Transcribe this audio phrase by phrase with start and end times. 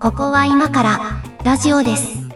[0.00, 0.98] ここは今から
[1.44, 2.28] ラジオです。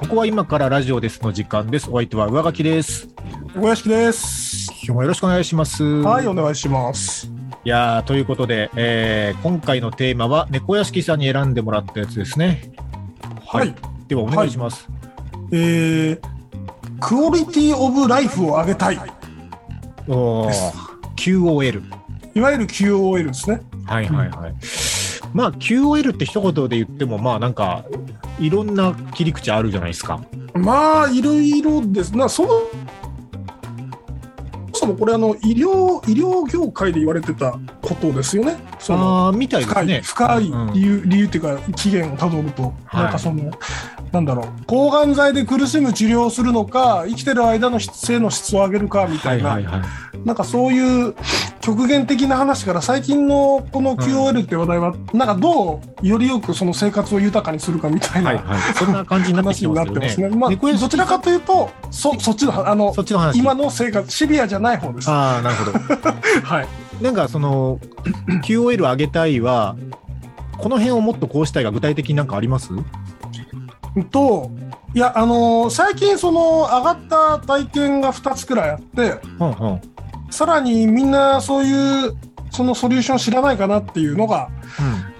[0.00, 1.88] ここは今からラジオですの時間です。
[1.90, 3.08] お相手は上書きです。
[3.54, 4.70] 小屋敷です。
[4.70, 5.82] 今日もよろしくお願いします。
[5.82, 7.32] はい、お願いします。
[7.64, 12.70] いやーということで、えー今回のテーマは猫屋敷さんに選んでもらったやつですね。
[13.46, 13.74] はい。
[14.08, 14.90] ではお願いします。
[15.56, 16.20] えー、
[17.00, 18.98] クオリティオブライフを上げたい。
[21.16, 21.82] QOL。
[22.34, 23.60] いわゆる QOL ですね。
[23.86, 24.54] はいはいはい。
[25.32, 27.84] まあ QOL って一言で言ってもまあなんか
[28.40, 30.24] いろんな切り口あるじゃないですか。
[30.54, 32.16] まあ、いろいろです。
[32.16, 32.48] な、そも
[34.72, 38.56] そもこれあの医療医療業界で言われてたことですよね。
[38.80, 40.00] そのあみたいです深いね。
[40.02, 43.52] 深いうん理由、理由っていうか起源をたどると、はいなんかその
[44.14, 50.18] なんだろう抗がん剤で苦しむ治療をするのか生きてる間の性の質を上げるかみたいな、はいはいはい。
[50.24, 51.14] なんかそういう
[51.60, 58.74] 極限的な話から最近のこの QOL って話題は、なんかどうよりよくその生活を豊かにするかみたいなはいはい。
[58.74, 60.34] そんな感じになってき話になてますよね。
[60.34, 60.60] ってますね。
[60.60, 62.94] まあ、どちらかというと、そそっちのあの。
[63.34, 65.10] 今の生活シビアじゃない方です。
[65.10, 65.72] ああなるほど。
[66.44, 66.68] はい。
[67.02, 67.80] なんかその
[68.44, 69.74] QOL 上げたいは
[70.58, 72.70] この辺をもっとこうしたいが具体的になんかあります？
[74.02, 74.50] と
[74.94, 79.80] いやあのー最近その上がった体験が2つくらいあって、うんうん
[80.30, 82.16] さらにみんなそういう
[82.50, 84.48] そのソリューション知らないかなっていうのが、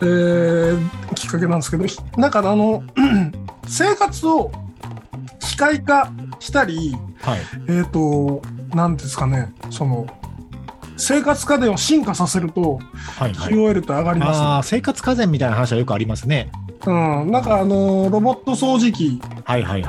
[0.01, 2.83] えーきっかけなんですけど、ひなんかあの
[3.69, 4.51] 生活を
[5.39, 8.43] 機械化したり、はいえっ、と、
[8.75, 10.07] なんですかね、その、
[10.97, 12.81] 生活家電を進化させると。
[13.19, 16.51] QOL って上がりあまあ生活家電みたいな話はよくありますね。
[16.85, 16.91] す。
[16.91, 17.31] うん。
[17.31, 19.21] なんかあの、ロボット掃除機。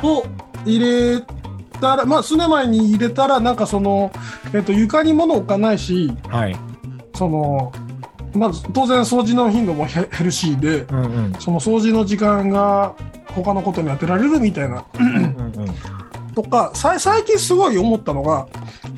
[0.04, 0.26] を
[0.66, 1.22] 入れ
[1.80, 4.12] たら、まあ、数年前に入れたら、なんかその、
[4.54, 6.56] えっ、と、床に物置かないし、はい。
[7.14, 7.72] その、
[8.34, 12.94] まず当然掃除の頻度もヘヘルシーで、うんうんその掃除の時間が
[13.34, 16.34] 他のことに当てられるみたいな、うん。
[16.34, 18.48] とか、最近すごい思ったのが、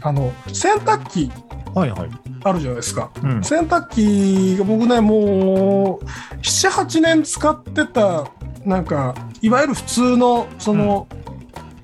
[0.01, 1.31] あの、洗濯機
[1.77, 2.09] はいはい。
[2.43, 3.11] あるじゃないですか。
[3.23, 6.05] うん洗濯機が僕ねもう
[6.41, 8.31] 78年使ってた
[8.65, 11.07] なんかいわゆる普通のその、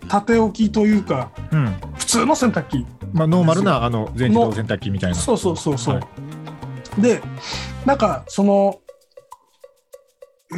[0.10, 1.76] 縦置きというかうん。
[1.96, 5.16] 普通の洗濯機まあノーマルなあの全自動洗濯機みたいな。
[5.16, 6.04] そうそうそうそう、はい
[7.00, 7.22] で
[7.86, 8.80] なんかその
[10.52, 10.56] う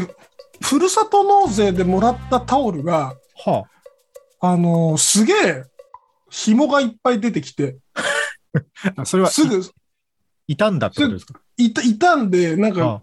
[0.62, 3.16] ふるさと納税でもらったタオルが
[3.46, 3.66] は
[4.40, 5.64] あのすげえ
[6.30, 7.85] 紐がいっぱい出てきてあ。
[9.06, 9.62] それはすぐ
[10.48, 11.40] いたんだってことですか？
[11.58, 13.02] いんでなんかは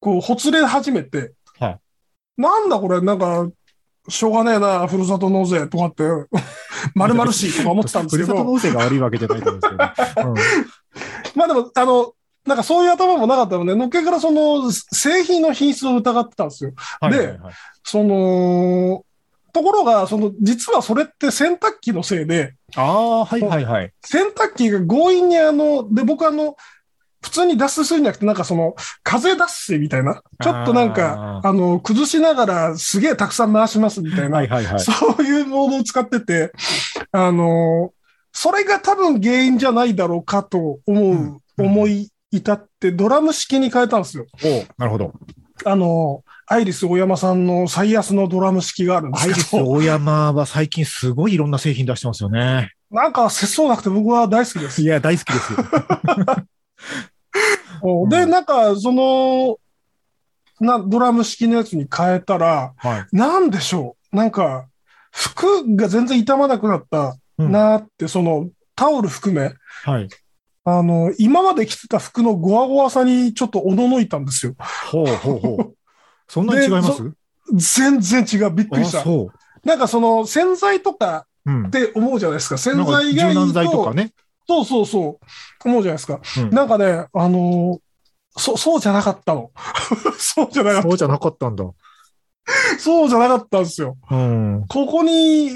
[0.00, 1.78] こう、ほつれ始めて、はい
[2.36, 3.48] なんだこれ、なんか、
[4.08, 6.04] しょうがねえな、ふるさと納税とかって、
[6.94, 10.28] まるまるしとか思ってたんですけど、ふるさと納税が悪いわけじゃないと思うんですけど。
[10.28, 10.36] うん
[11.34, 12.12] まあでも、あの、
[12.46, 16.72] なんかそういう頭もなかったので、のっけからその、製品の品質を疑ってたんですよ。
[17.00, 17.54] はいはいはい。
[17.82, 19.04] その、
[19.56, 23.92] ところが、その、実はそれって洗濯機のせいで、ああはいはいはい。
[24.04, 26.56] 洗濯機が強引にあの、で、僕あの、
[27.22, 34.80] 普通に脱水するんじゃなくて、なんかその、風脱水みたいな、ちょっとなんか、ああの、崩しながらすげえたくさん回しますみたいな、はいはいはい。
[34.80, 36.52] そういうモードを使ってて、
[37.12, 37.94] あの、
[38.32, 44.26] それが多分原因じゃないだろうかと思う、うん思い至って、ドラム式に変えたんですよ。
[44.44, 45.14] おなるほど。
[45.64, 52.72] あの、アイリス大山さんの最安のドラム式があるんでアイリスすけど、大山は最近すごいいろんな製品出してますよね。
[52.90, 54.84] なんか切そうなくて僕は大好きですい。
[54.84, 55.58] や、大好きですよ。
[57.82, 59.58] おで、なんか、その、
[60.60, 63.06] な、ドラム式のやつに変えたら、はい。
[63.16, 64.16] なんでしょう？
[64.16, 64.66] なんか、
[65.12, 69.52] 服が全然傷まなくなったうんなって、その、タオル含め、
[69.84, 70.08] はい。
[70.64, 74.54] あの、今まで着てた服のゴワゴワさにちょっとおののいたんですよ。
[74.90, 75.76] ほうほうほう。
[76.28, 77.02] そんなに違います？
[77.54, 78.50] 全然違う。
[78.50, 79.04] びっくりした。
[79.64, 81.26] なんかその洗剤とか
[81.68, 81.70] っ。
[81.70, 82.58] て思うじゃないですか。
[82.58, 84.12] 洗なんか剤がいい柔軟剤ととか、ね。
[84.48, 85.20] そうそうそ
[85.64, 86.20] う、思うじゃないですか。
[86.38, 87.78] うんなんかね、あの
[88.36, 89.50] そ、そうじゃなかったの。
[90.18, 91.64] そうじゃなかっそうじゃなかったんだ。
[91.64, 91.70] た。
[92.78, 93.96] そうじゃなかったんですよ。
[94.10, 94.64] うん。
[94.68, 95.50] ここに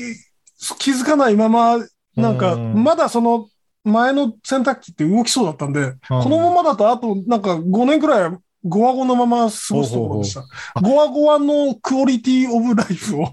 [0.78, 1.78] 気づかないまま、
[2.16, 3.48] なんか、うんまだその
[3.84, 9.50] 前の洗濯機って動きそうだったんで、このままだとあとなんか5年くらいゴワゴのまま過ご
[9.84, 10.44] すところでした。
[10.80, 13.28] ゴワゴワのクオリティオブライフを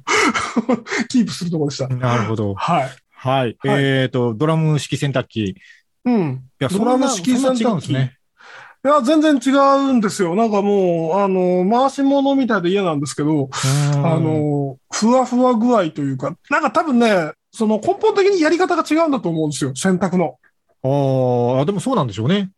[1.09, 1.87] キープするところでした。
[1.89, 2.53] なるほど。
[2.55, 2.89] はい。
[3.11, 3.57] はい。
[3.65, 5.39] えっと、ドラム式洗濯機。
[5.49, 5.55] い
[6.05, 6.43] うん。
[6.59, 7.63] や、ドラム式洗濯機。
[7.81, 8.13] ですね。
[8.85, 9.49] いや、全然違
[9.89, 10.35] うんですよ。
[10.35, 13.49] なんかもう、あの、回し物みたいで嫌なんですけど、
[13.95, 20.35] あの、ふわふわ具合というか、なんか多分ね、その根本的にやり方が違うんだと思うんですよ、洗濯の。
[20.83, 22.51] ああ、でもそうなんでしょうね。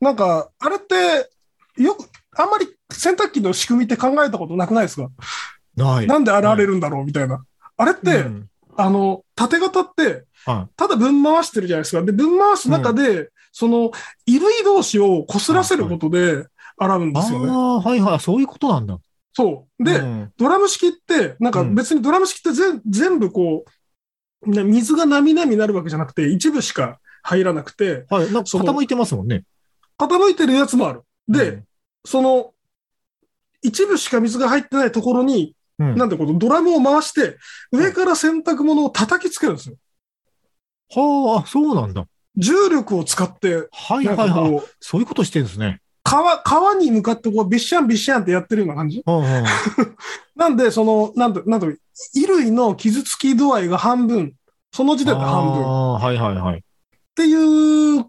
[0.00, 1.30] なんか、あれって、
[1.76, 5.08] よく、あんまり洗濯機の仕組みって考えたことなくないですか？
[5.76, 6.06] ない。
[6.06, 7.44] なんで洗われるんだろうみたいな。
[7.76, 12.02] あれって、うんあの、縦型って、はただ分回してるじゃないですか。
[12.02, 13.90] で、分回す中で、その、
[14.26, 16.46] 衣類同士を擦らせることで
[16.78, 17.50] 洗うんい、ですよね。
[17.50, 18.98] ああ、はいはい、そういうことなんだ。
[19.34, 19.84] そう。
[19.84, 23.64] で、うんドラム式って、なんか別にドラム式って全全部こ
[24.46, 29.44] う、ね水がなみなみになるわけじゃなくて、一部しか入らなくて、はい、なんか傾いてますもんね。
[29.98, 31.02] 傾いてるやつもある。
[31.28, 31.64] で、うん
[32.04, 32.52] その、
[33.62, 37.38] 一部しか水が入ってないところに、うん、なんてこと、ドラムを回して、
[37.70, 39.76] 上から洗濯物を叩きつけるんですよ。
[40.90, 42.04] はあ、あそうなんだ。
[42.36, 44.62] 重力を使って、はいはいはい。
[44.80, 45.80] そういうことしてるんですね。
[46.02, 49.02] 川、川に向かってこう、ビッシャンビッシャンってやってるような感じ。
[49.06, 49.44] うんうん
[50.34, 51.66] なんで、その、なんと、なんと、
[52.14, 54.32] 衣類の傷つき度合いが半分、
[54.72, 55.60] その時点で半分。
[55.60, 56.64] っああ、はいはいはい。
[57.14, 58.06] ていう、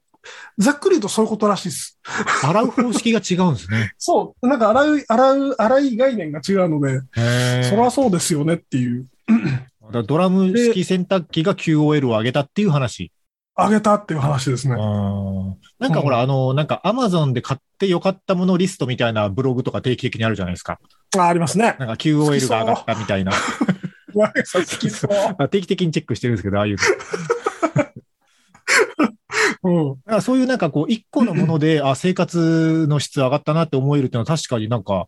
[0.58, 2.00] ざっくりとそういうことらしいです。
[2.44, 3.94] 洗う方式が違うんですね。
[4.00, 4.48] そう。
[4.48, 7.02] なんか洗う、洗う、洗い概念が違うので。
[7.70, 9.08] そりゃそうですよねっていう、
[10.06, 13.12] ドラム式洗濯機が QOL を上げたっていう話。
[13.56, 14.76] あげたっていう話ですね。
[14.76, 20.80] なんかほら、あの、なんか Amazon で買ってよかったものリストみたいなブログとか定期的にあるじゃないですか。
[21.18, 21.76] あ、ありますね。
[21.80, 23.32] なんか QOL が上がったみたいな。
[25.50, 26.76] 定期的にチェックしてるんですけど、ああいう
[27.76, 27.83] の。
[29.64, 29.90] うん。
[29.90, 35.08] だからそういうなんかこう、一個のもので、あ、生活の質上がったなって思えるっていうのは確かになんか、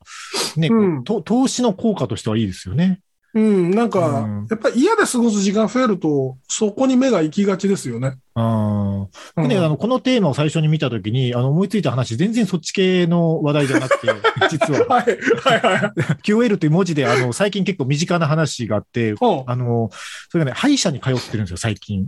[0.56, 3.02] ね、うんと投資の効果としてはいいですよね。
[3.36, 3.72] うん。
[3.72, 8.18] なんか、うんやっぱり嫌で過ごす時間増えると、そこに目が行きがちですよね。
[8.36, 9.02] うん。
[9.02, 9.08] うん
[9.38, 14.08] でね、あの、このテーマを最初に見たときに、あの、思いついた話、全然そっち系の話題じゃなくて、
[14.50, 15.06] 実は、はい。
[15.44, 15.94] はいはい。
[16.24, 19.18] QL という文字で、あの、最近結構身近な話があって、うん
[19.48, 19.90] あの、
[20.30, 22.08] それがね、歯医者に通ってるんですよ、最近。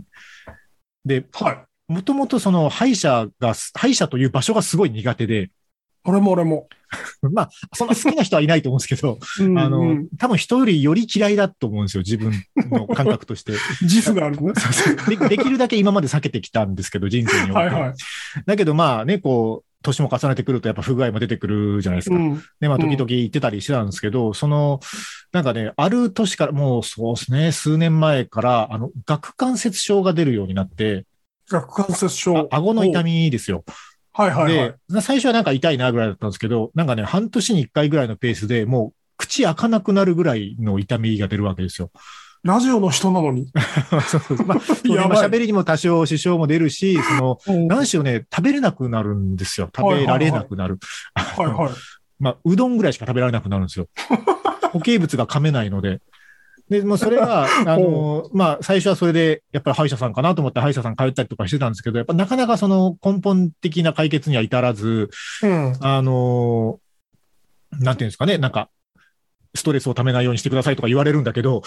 [1.04, 1.64] で、はい。
[1.88, 5.50] もともとその歯医者が、歯医者という場所がすごい苦手で、
[6.04, 6.68] 俺も俺も。
[7.20, 12.32] まあ、そんな好きな人はいないと思うんですけど、うんあのうん、多分人よりより嫌いだと思うんですよ、自分
[12.70, 13.52] の感覚として。
[13.82, 14.52] 自負があるね。
[15.06, 17.52] でできるだけ今まで避けてきたんですけど、人生において。
[17.52, 17.94] はいはい。
[18.46, 22.16] だけどまあね、こう、年も重ねてくるとやっぱ不具合も出てくるじゃないですか。
[22.16, 22.42] うん。
[22.60, 24.80] ね、まあうん時々言ってたりしてたんですけど、その、
[25.32, 31.04] なんかね、ある年から、もうそうですね、数年前から、あの、顎関節症が出るようになって、
[31.50, 32.46] 顎関節症あ。
[32.50, 33.64] 顎の痛みですよ。
[34.12, 34.74] はいはいはい。
[34.88, 41.90] で、最初はなんか痛いなぐらいだったんですけど、なんかね、半年に一回ぐらいのペースでもう、口開かなくなるぐらいの痛みが出るわけですよ。
[42.44, 43.50] ラジオの人なのに。
[44.08, 49.70] そうそう まあ、喋りにも多少支障も出るし、その、うん何しろね、食べれなくなるんですよ。
[49.74, 50.78] 食べられなくなる。
[51.14, 51.72] はいはい。
[52.18, 53.88] まあ、うどんぐらいしか食べられなくなるんですよ。
[54.72, 56.00] 固形物が噛めないので。
[56.68, 65.10] で、もうそれが、 あの、まあ、最初はそれで、やっぱり歯医者さんかなと思って歯医者さん通ったりとかしてたんですけど、やっぱなかなかその根本的な解決には至らず、
[65.42, 65.76] うん。
[65.80, 66.80] あの、
[67.72, 68.68] なんていうんですかね、なんか、
[69.54, 71.62] ストレスをためないようにしてくださいとか言われるんだけど、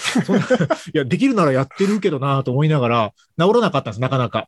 [0.94, 4.48] いや、できるならやってるけどなと思いながら、治らなかったんです、なかなか。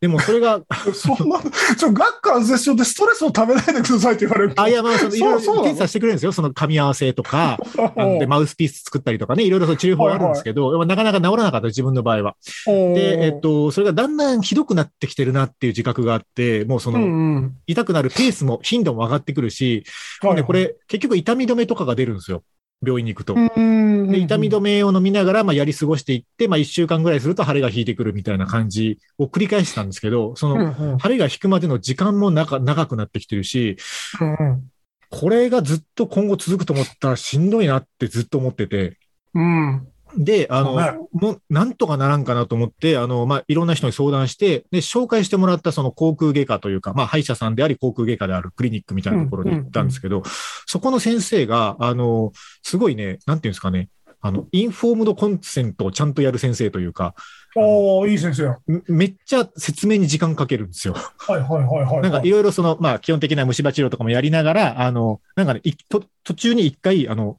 [0.00, 0.60] でもそれが、
[0.92, 1.40] そんな、
[1.76, 4.60] ちょ、顎関節症でストレスを食べないでくださいって言われると。
[4.60, 6.32] あ、いや、まあ、そのいろいろ検査してくれるんですよ。
[6.32, 7.58] その噛み合わせとか、
[8.18, 12.34] で、マウスピース作ったりとかね、いろいろその治療法あるんですけど、なかなか治らなかった、自分の場合は。
[12.66, 17.54] で、えっと、それがだんだんひどくなってきてるなっていう自覚があって、もうその、うんうん。
[17.68, 19.84] 痛くなるペースも頻度も上がってくるし、
[20.20, 22.42] はいでこ、れ、結局痛み止めとかが出るんですよ。
[22.84, 23.34] 病院に行くと。
[23.34, 33.76] うんで痛み止めを飲みながら、まあ、やり過ごしていって、まあ、1週間ぐらいすると腫れが引いてくるみたいな感じを繰り返してたんですけど、その、腫れが引くまでの時間も長長くなってきてるし、
[34.20, 34.72] うん
[35.14, 38.96] これがずっと今後続くと思ったらしんどいなってずっと思ってて。
[39.34, 39.86] うん。
[40.16, 50.22] で、あの、そうねもう、なんとかならんかなと思って、あの、まあ、いろんな人に相談して、で、紹介してもらったその航空外科というか、まあ、歯医者さんであり航空外科であるクリニックみたいなところに行ったんですけど、
[50.66, 53.88] そこの先生が、あの、すごいね、なんていうんですかね、
[54.20, 57.14] あの、インフォームドコンセントをちゃんとやる先生というか、
[57.54, 58.58] おー、いい先生や。
[58.66, 60.94] めめっちゃ説明に時間かけるんですよ。
[60.94, 62.00] はいはいはいはい。
[62.00, 67.38] なんかいろいろその、まあ基本的な虫歯治療とかもやりながら、あの、なんかね、いと途中に一回、あの、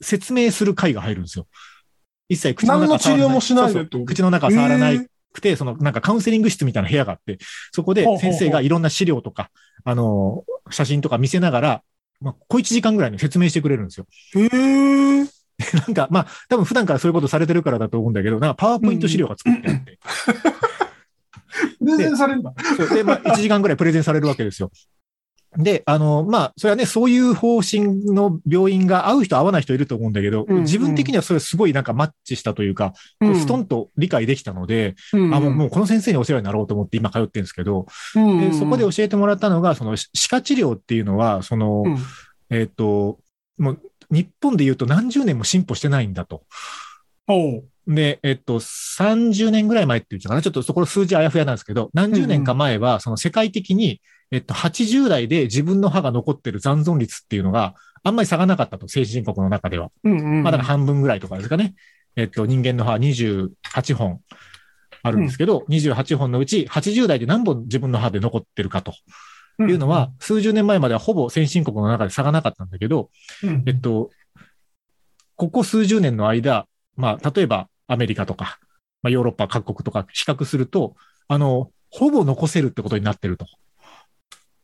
[0.00, 1.46] 説明する回が入るんですよ。
[2.30, 7.38] 一切口の中何の治療もしないでそ口の中は触らなへーくて、そのなんかカウンセリング室みたいな部屋があって、
[7.72, 9.50] そこで先生がいろんな資料とか、
[9.84, 11.82] あの、写真とか見せながら、
[12.20, 14.06] まあ、小一時間ぐらいに説明してくれるんですよ。
[14.34, 15.24] へえ。
[15.86, 19.98] なんか、まあ、多分普段からそういうことされてるからだと思うんだけど、なんかパワーポイント資料が作ってあって、
[21.78, 22.54] プレゼンされるんだ。
[22.94, 24.70] で、まあ、1時間ぐらいプレゼンされるわけですよ。
[25.56, 30.62] で、あの、まあ、それはね、そういう方針の病院が合う人合わない人いると思うんだけど、うんうん。
[30.62, 35.34] 自分的にはそれすごいなんかマッチしたというか、こうストンと理解できたので、うん。
[35.34, 38.40] あもうもうこの先生にお世話になろうと思って今通ってるんですけど、うん。
[38.40, 41.98] でそこで教えてもらったのが、そのし歯科治療っていうのは、その、うん。
[42.50, 43.18] えっ、と、
[43.58, 43.80] もう
[44.10, 46.42] 日本で言うと何十年も進歩してないんだと。
[47.86, 50.42] で、えっと、30年ぐらい前っていうのかな。
[50.42, 54.00] ちょっとそこの数字あやふやなんですけど、何十年か前は、その世界的に、
[54.30, 59.90] えっと、80代で自分の歯が残ってる残存率っていうのがあんまり差がなかったと、先進国の中では。
[60.04, 60.42] うんうん。
[60.42, 61.74] まあ、だから半分ぐらいとかですかね。
[62.16, 64.20] えっと、人間の歯は28本
[65.02, 68.94] あるんですけど、28本のうち80代で何本自分の歯で残ってるかと
[69.60, 73.10] いうのは、数十年前まではほぼ先進国の中で差がなかったんだけど、
[73.42, 74.10] うん、えっと、
[75.36, 78.58] ここ数十年の間、まあ、例えばアメリカとか、
[79.02, 80.96] まあ、ヨーロッパ各国とか比較すると、
[81.28, 83.46] あの、ほぼ残せるってことになってると。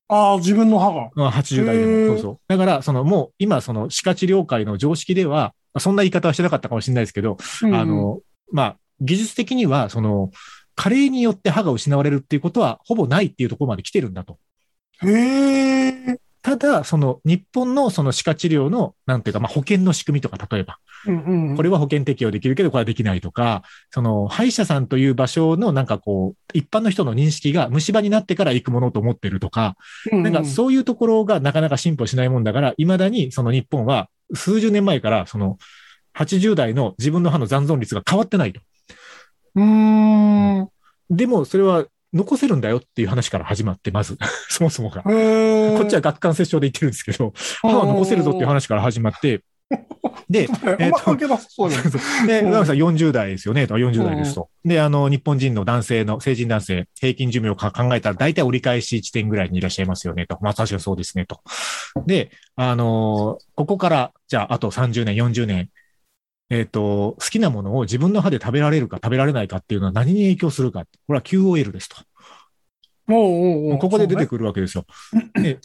[0.09, 1.11] ああ、自分の歯が。
[1.15, 2.15] まあ80代でも。
[2.15, 2.39] そうそう。
[2.49, 8.21] だから、そのもう今、その歯科治療界の常識では、まあそんな言い方はしてなかったかもしれないですけど、あの、
[8.53, 10.31] まあ、技術的には、その、
[10.75, 14.39] 加齢によって歯が失われるっていうことは、ほぼないっていうところまで来てるんだと。
[15.03, 16.21] うん、へえ。
[16.43, 21.57] ただ、その日本のその歯科治療の、なんていうか、まあ保険の仕組みとか、例えば、うんうん。
[21.57, 29.77] これは保険適用できるけど、これはできないとか、その歯医者さんという場所のなんかこう、一般の人の認識が虫歯になってから行くものと思ってるとか、
[30.13, 35.59] うん、なんかそういうところがなかなか進歩しないもんだから、未だにその日本は数十年前からその
[36.17, 38.61] 80代の自分の歯の残存率が変わってないと。
[39.55, 40.69] うーん。
[41.11, 44.17] でもそれは残せるんだよっていう話から始まって、まず、
[44.49, 45.03] そもそもが。
[45.03, 47.33] こっちは学官接触で言ってるんですけど、
[47.63, 49.43] 歯は残せるぞっていう話から始まって、
[50.29, 51.83] で、 えっと、関係なさそうだね。
[52.27, 54.49] で、さん40代ですよね、と40代ですと。
[54.65, 60.39] で、あの、日本人の男性の、成人男性、平均寿命をか考えたら大体折り返し地点ぐらいにいらっしゃいますよね、と。
[60.41, 61.41] まあ確かにそうですね、と。
[62.07, 65.71] で、あのここから、じゃあ、あと30年、40年、
[66.49, 70.85] えっ、と、好きなものを自分の歯で食べられるか食べられないかっていうのは何に影響するか。
[71.07, 71.97] これは QOL ですと。
[73.09, 74.85] おうおうおうここで出てくくるわけですよ。
[75.41, 75.59] で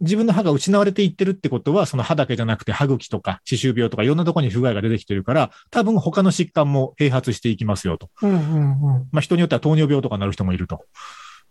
[0.00, 8.10] 自分の歯が失われていってるってことは、その歯だけじゃなくて歯茎とか歯周病とかいろんなところに不具合が出てきてるから、多分他の疾患も併発していきますよと。
[8.22, 9.08] うんうんうん。
[9.12, 10.84] まあ人によっては糖尿病とかなる人もいると。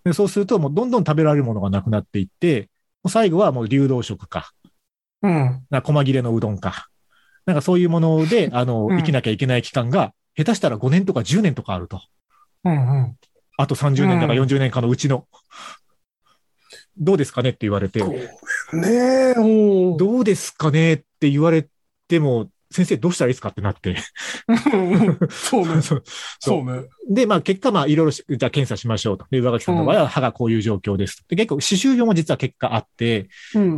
[0.04, 2.70] でそうするともうどんどん食べられるものがなくなっていって、
[3.08, 4.52] 最後はもう流動食か、
[5.22, 5.66] うん。
[5.70, 6.88] な細切れのうどんか。
[7.46, 12.02] なんかそういうもので、あの、うん生きなきゃいけない期間が、下手したら5年とか10年とかあると。
[12.64, 12.76] うんう
[13.08, 13.16] ん。
[13.58, 15.28] あと30年だかうん40年かのうちの。
[17.00, 18.04] どうですかねって言われて。
[18.04, 18.20] ね
[19.32, 21.68] え、どうですかねって言われ
[22.08, 23.96] ても、先生どうしたらいいですかってなって。
[25.32, 25.82] そうね。
[25.82, 26.04] そう
[26.40, 26.88] そうね。
[27.10, 29.26] で、まあ結果、まあいろいろし、じゃあ検査しましょうと。
[29.32, 31.24] で、上垣さんの場合は歯がこういう状況ですと。
[31.30, 33.28] で、結構、歯周病も実は結果あって、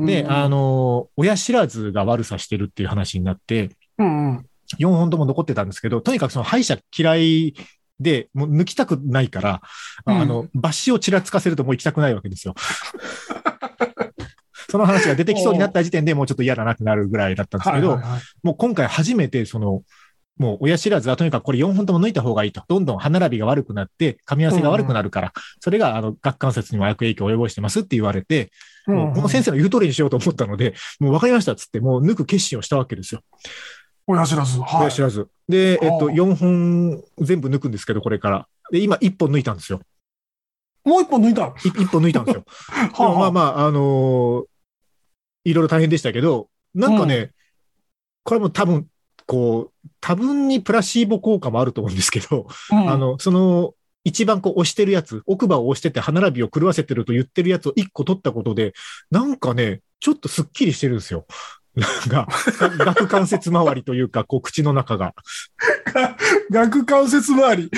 [0.05, 4.45] で、あの、の、親知らずが悪さしてるっていう話になって、うんうん。
[4.79, 7.53] 4本とも残ってたんですけど、とにかくその歯医者嫌い
[8.01, 9.61] で、もう抜きたくないから、
[10.05, 12.55] うんあの、抜歯をちらつかせるともう行きたくないわけですよ。
[14.69, 18.21] その話が出てきそうになった時点でもうちょっと嫌だなってなるぐらいだったんですけど、はいはいはい。
[18.41, 19.83] もう今回初めて、その、
[20.37, 22.63] もう親知らずはとにかくこれ4本とも抜いた方がいいと。
[22.67, 28.51] どんどん歯並びが悪くなって、噛み合わせが悪くなるから、それがあの、顎関節にも悪影響を及ぼしてますって言われて、
[28.87, 33.21] もうこの先生の言う通りにしようと思ったので、もう分かりましたっつって、もう抜く決心をしたわけですよ。
[34.07, 34.59] 親知らず。
[34.59, 34.81] はい。
[34.81, 35.27] 親知らず。
[35.51, 38.47] で、えっと、はあ4本全部抜くんですけど、これから。
[38.71, 39.81] で、今1本抜いたんですよ。
[40.83, 41.51] もう一本抜いたの。
[41.53, 42.43] 1本抜いたんですよ。
[42.97, 44.51] でもまあまあ、あのー
[45.43, 47.31] いろいろ大変でしたけど、なんかね、
[48.23, 48.87] これも多分、
[49.25, 58.73] こう、多分にプラシーボ効果もあると思うんですけど、うんあ、の、その、一番こう押してるやつ、奥歯を押してて歯並びを狂わせてると言ってるやつを一個取ったことで、
[59.11, 61.25] なんかね、ちょっとスッキリしてるんですよ。
[61.75, 62.27] なんか、
[62.85, 65.13] 顎関節周りというか、こう口の中が。
[66.53, 67.63] 顎関節周り。
[67.63, 67.69] うん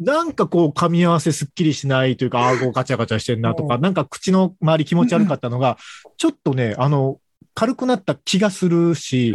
[0.00, 5.76] なんかこう噛み合わせすっきりしないというか、顎ガチャガチャしてんなとか、うなんか口の周り気持ち悪かったのが、
[6.16, 7.18] ちょっとね、あの、
[7.52, 9.32] 軽くなった気がするし。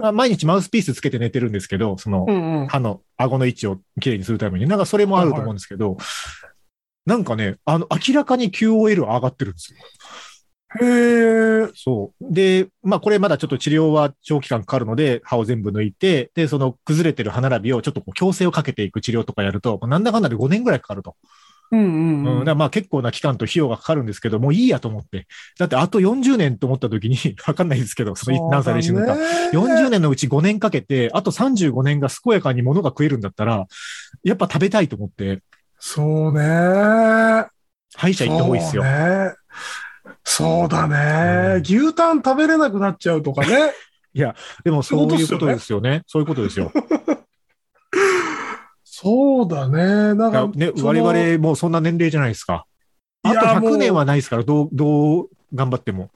[0.00, 2.66] まあ毎日マウスピースつけて寝てるんですけど、そのう、んうん。
[2.68, 5.98] 歯の顎の位置をきれいにするために、なんかそれもあると思うんですけど、
[7.04, 9.78] なんかね、あの、明らかに QOL 上がってるんですよ。
[10.80, 10.84] へ
[11.64, 11.68] え。
[11.74, 12.32] そう。
[12.34, 21.16] で、まあこれまだちょっと治療は長期間かかるので、歯を全部抜いて、で、その崩れてる歯並びをちょっとこう矯正をかけていく治療とかやると、なんだかんだで5年ぐらいかかると。
[21.70, 21.82] うんう
[22.24, 22.44] うんん、だうん。
[22.46, 25.26] からまあ結構な期間と費用がかかるんですけど、もういいやと思って。
[25.58, 29.18] だってあと40年と思った時に、 わかんないですけど、その何歳で死ぬか。
[29.52, 33.66] 40年のうち5年かけて、あと35年が健やかに物が食えるんだったら、
[34.24, 35.42] やっぱ食べたいと思って、
[35.78, 37.48] そうね。
[37.96, 38.82] 歯医者行った方がいいですよ。
[38.84, 39.34] そうね。
[40.24, 41.60] そうだね。
[41.62, 43.72] 牛タン食べれなくなっちゃうとかね。
[44.64, 46.02] でもそういうことですよね。
[46.06, 46.72] そういうことですよ。
[48.84, 50.14] そうだね。
[50.14, 52.66] なんか、ね、我々もうそんな年齢じゃないですか。
[53.22, 56.10] あといやもう100年はないですから、どう、どう頑張っても。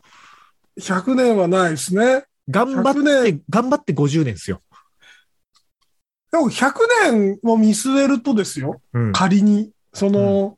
[0.81, 2.25] 100年はないですね。
[2.51, 4.61] 頑張っ100て、頑張って50年ですよ。
[6.33, 6.73] でも100
[7.11, 8.81] 年を見据えるとですよ。
[8.95, 9.13] うん。
[9.13, 9.71] 仮に。
[9.93, 10.57] その、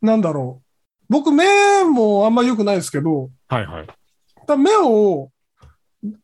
[0.00, 0.63] なんだろう。
[1.08, 1.44] 僕、目
[1.84, 3.86] もあんま良くないですけど、はいはい。
[4.46, 5.30] だ目を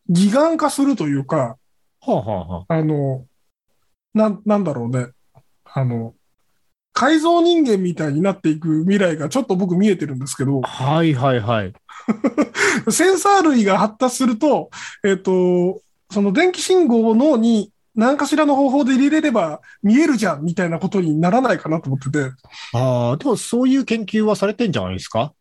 [0.07, 1.57] 義眼化するというか、
[2.01, 3.25] はあ、はあはあ、あの、
[4.13, 5.07] なん、なんだろうね。
[5.65, 6.13] あの、
[6.93, 11.73] 改造人間みたいになっていく未来がちょっと僕見えてるんですけど、はいはいはい。
[12.91, 14.69] センサー類が発達すると、
[15.03, 22.31] えっ、と、その電気信号を脳に何かしらの方法で入れれれば見えるじゃんみたいなことにならないかなと思ってて、
[22.73, 25.33] ああ、でもそういう研究はされてんじゃないですか？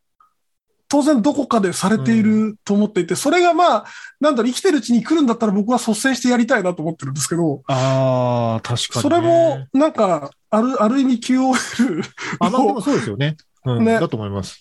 [0.89, 3.85] 当然どこかでされていると思っていて、それがまあ、
[4.19, 12.03] なんだろう、生きてるうちに来るんだったら僕は率先してやりたいなと思ってるんですけど、ああ、確かに、それも、なんか、ある、ある意味 QOL
[12.41, 13.37] あ、まあでもそうですよね。
[13.65, 14.61] うん、ねだと思います。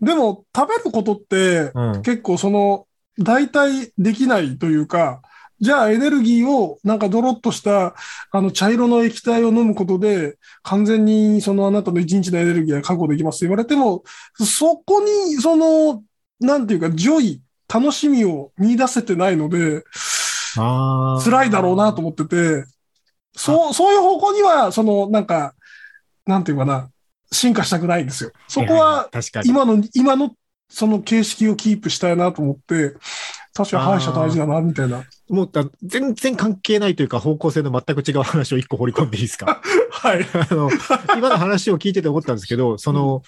[0.00, 2.02] でも、食べることって、うん。
[2.02, 2.86] 結構その、
[3.18, 5.20] 代替できないというか、
[5.60, 7.94] じゃあエネルギーをなんかドロッとした
[8.30, 14.02] あの茶色の液体を飲むことで完全にそのあなたの一日のエネルギーが確保できますと言われても、
[14.34, 16.02] そこにその、
[16.40, 17.40] なんていうか、 joy、
[17.72, 19.84] 楽しみを見出せてないので。
[20.56, 22.64] 辛いだろうなと思ってて、
[23.36, 25.54] そう、そういう方向には、そのなんか、
[26.26, 26.90] なんていうかな、
[27.30, 28.30] 進化したくないんですよ。
[28.48, 29.50] そこは、確かに。
[29.50, 30.34] 今の、今の
[30.68, 32.94] その形式をキープしたいなと思って、
[33.56, 35.04] 確かに歯医者大事だな、みたいな。
[35.28, 39.62] もうだ全然関係ないというか方向性の全く違う話を一個掘り込んでいいですか？
[39.90, 40.26] はい。
[40.50, 40.70] あの、
[41.16, 43.22] 今の話を聞いてて思ったんですけど、その、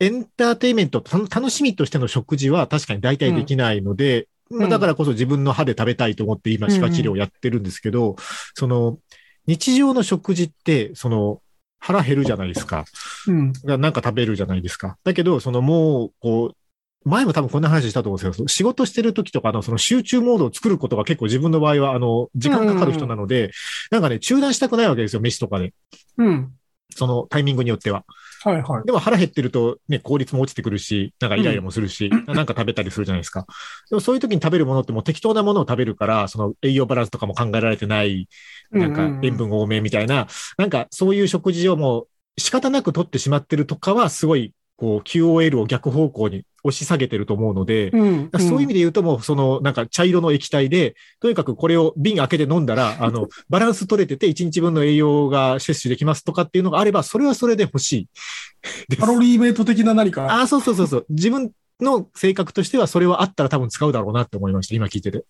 [0.00, 8.16] エンターテインメント、た楽しみとしての食事は確かに代替できないので、んまあだからこそ自分の歯で食べたいと思って今歯科治療をやってるんですけど、
[8.54, 8.98] その、
[9.46, 11.40] 日常の食事って、その、
[11.78, 12.84] 腹減るじゃないですか。
[13.26, 13.52] うん。
[13.52, 14.96] がなんか食べるじゃないですか。
[15.04, 16.56] だけど、そのもう、こう、
[17.04, 23.50] 前も多分こんな話したと思うんですけど、仕事してる時とかのその集中モードを作ることが結構自分の場合は、あの、時間かかる人なので、
[23.90, 25.74] なんかね、中断したくないわけですよ、飯とかで。
[26.18, 26.52] うん。
[26.94, 28.04] そのタイミングによっては。
[28.42, 28.84] はいはい。
[28.84, 33.46] でも腹減ってるとね、効率も落ちてくるし、なんかイライラもするし、なんか食べたりするじゃないですか。
[33.88, 38.28] でもそういう時に食べるものってもう適当なものを食べるから、その栄養バランスとかも考えられてない、
[38.70, 40.26] なんか塩分多めみたいな、
[40.58, 42.08] なんかそういう食事をもう
[42.40, 48.30] 仕方なく取ってしまってるとかは、すごい、こう QOL を逆方向に押し下げてると思うので、うん。
[48.38, 58.08] そういう意味で言うともう、その、なんか茶色の液体で、とにかくこれを瓶開けて飲んだら、 あの、バランス取れてて1日分の栄養が摂取できますとかっていうのがあれば、それはそれで欲しい。
[58.98, 60.24] カロリーメイト的な何か？
[60.24, 61.06] ああ、そうそうそうそう。
[61.10, 64.74] 自分の性格としてはそれはあったら多分使うだろうなって思いました。
[64.74, 65.24] 今聞いてて。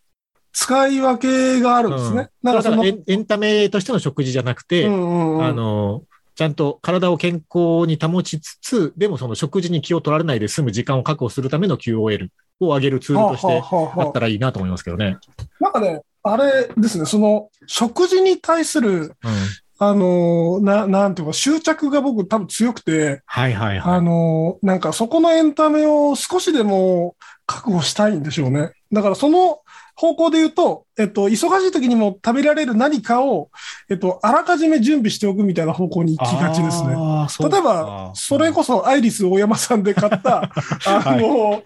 [0.53, 2.17] 使い分けがあるんですね。
[2.17, 12.29] だかなんからその、エンエンタメとしての食事じゃなくて、うんうんうんあの、ちゃんと体を健康に保ちつつ、でもその食事に気を取られないで済む時間を確保するための QOL
[12.61, 15.19] を上げるツールとしてはあったらいいなと思いますけどね。
[15.61, 19.13] なんかね、あれですね、その、食事に対する、うん。
[19.77, 23.97] あのーな、なんていうか、執着が僕多分強くて、はいはいはい。
[23.97, 27.17] あのーなんかそこのエンタメを少しでも
[27.47, 28.73] 確保したいんでしょうね。
[28.93, 29.59] だからその
[29.97, 33.51] 方向で言うと、えっと、忙しい時にも食べられる何かを、
[33.89, 36.91] えっと、あらかじめ準備しておくみたいな方向に行きがちですね。
[37.49, 40.51] 例えば、それこそアイリス大山さんで買った、
[40.87, 41.63] あの、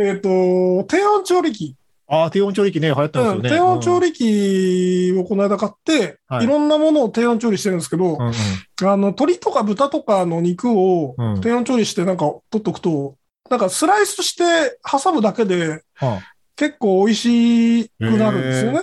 [0.00, 1.76] えっと、低温調理器。
[2.08, 3.48] ああ、低温調理器ね、流行ったんですようんね。
[3.48, 13.16] 低温調理器をこの間買って、はいいろんなものを低温調理してるんですけど、うんうんあの、鶏とか豚とかの肉をうん低温調理してなんか取っとくと、
[13.48, 16.20] なんかスライスして挟むだけでは
[16.56, 18.82] 結構美味しくなるんですよね。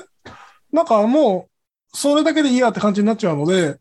[0.72, 3.78] なんかもう、それだけでいいやって感じになっちゃうので、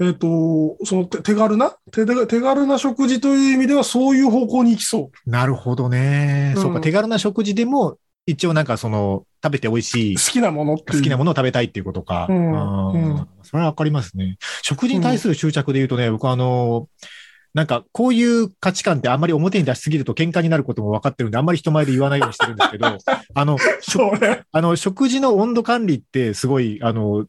[0.00, 1.76] えっ、と、その手手軽な？
[1.92, 6.54] 手軽な食事という意味ではそういう方向に行きそあなるほどね。
[6.56, 10.16] うんそうか、手軽な食事でも、一応なんかその、食べて美味しいう。
[10.16, 10.78] 好、きなもの。
[10.78, 12.26] 好きなものを食べたいっていうことか。
[12.28, 14.38] うんうんうんそれはわかりますね。
[14.62, 16.88] 食事に対する執着で言うとね、僕あの、
[17.54, 22.86] なんか、こういう価値観ってあんまり表に出しすぎると喧嘩になることも分かってるんで、あんまり人前で言わないようにしてるんですけど、
[23.34, 23.56] あの。
[24.52, 27.26] あの、食事の温度管理ってすごい、あの、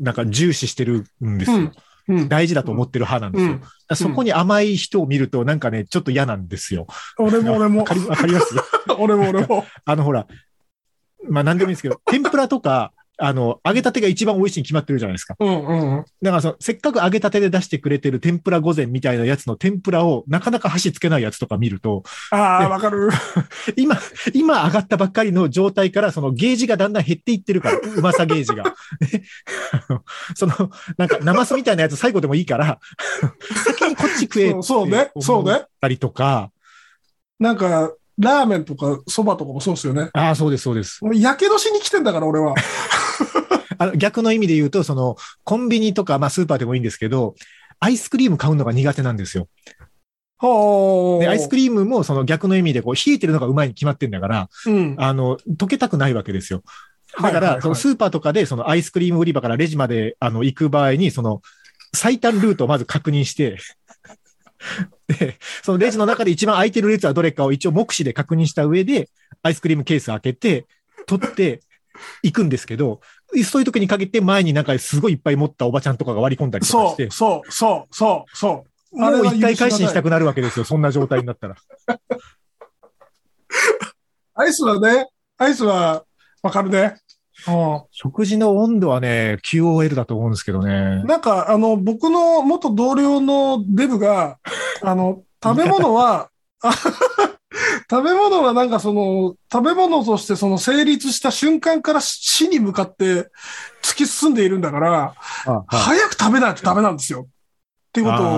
[0.00, 1.56] なんか重視してるんですよ。
[1.58, 1.72] うん
[2.08, 2.28] うん。
[2.28, 3.52] 大事だと思ってる派なんですよ。
[3.52, 3.62] うん
[3.94, 6.88] そこに甘い人を見ると、なんかね、ちょっと嫌なんですよ。
[7.18, 8.54] 俺も俺もわかります？
[8.98, 9.64] 俺も俺も。
[9.84, 10.26] あの、ほら、
[11.28, 15.36] まあ何でもいいんですけど、天ぷらとか、あの、揚げたてが一番美味しいに決まってるじゃないですか。
[15.38, 16.04] うんうん。
[16.22, 23.08] だからその、せっかく揚げたてで出してくれてる天ぷら御膳みたいなやつの天ぷらをなかなか箸つけないやつとか見ると、ああ、わかる。
[23.76, 23.98] 今、
[24.34, 28.74] 今上がったばっかりの状態から、そのゲージがだんだん減っていってるから、 うまさゲージが。
[30.36, 32.78] その、なんか、ナマスみたいなやつ最後でもいいから、
[33.64, 36.50] 先にこっち食えってそうねそうねたりとか、
[37.38, 40.10] なんか、ラーメンとか蕎麦とかもそうですよね。
[40.12, 41.04] ああ、そうです、そうです。
[41.04, 42.54] もうやけどしに来てんだから、俺は。
[43.78, 47.34] あの逆の意味で言うと、その、コンビニとか、まあ、スーパーでもいいんですけど、
[47.78, 49.48] アイスクリーム買うのが苦手なんですよ。
[50.38, 54.94] ほで、アイスクリームもその逆の意味で、こう、冷えてるのがうまいに決まってんだから、うん。
[54.98, 56.62] あの、溶けたくないわけですよ。
[57.22, 61.42] だから、そのスーパーとかで、そのアイスクリーム売り場からレジまで、あの、行く場合に、その、
[61.94, 63.58] 最短ルートをまず確認して、
[65.08, 69.08] で、そのレジの中で一番空いてる列はどれかを一応目視で確認した上で、
[69.42, 70.66] アイスクリームケース開けて、
[71.06, 71.60] 取って、
[72.22, 73.00] 行くんですけど、
[73.44, 78.98] そういう時に限って前になんかすごいいっぱい持ったおばちゃんとかが割り込んだりとかしてそう、、そう、そう、そう、そう。
[78.98, 81.56] もう一回返しにしたくくなるわけですよ、そんな状態になったら。
[84.34, 86.04] アイスはね、アイスは、
[86.42, 86.96] わかるね。
[87.48, 91.06] う食事の温度はね、QOL だと思うんですけどねん。
[91.06, 94.38] なんか、あの、僕の元同僚のデブが、
[94.82, 96.30] あの、食べ物は、
[96.62, 96.72] あ
[97.88, 103.30] 食べ物はなんかその、食べ物としてその成立した瞬間から死に向かって
[103.82, 105.14] 突き進んでいるんだから、
[105.46, 107.28] あはい早く食べないとダメなんですよ。
[107.28, 108.30] っていうことを、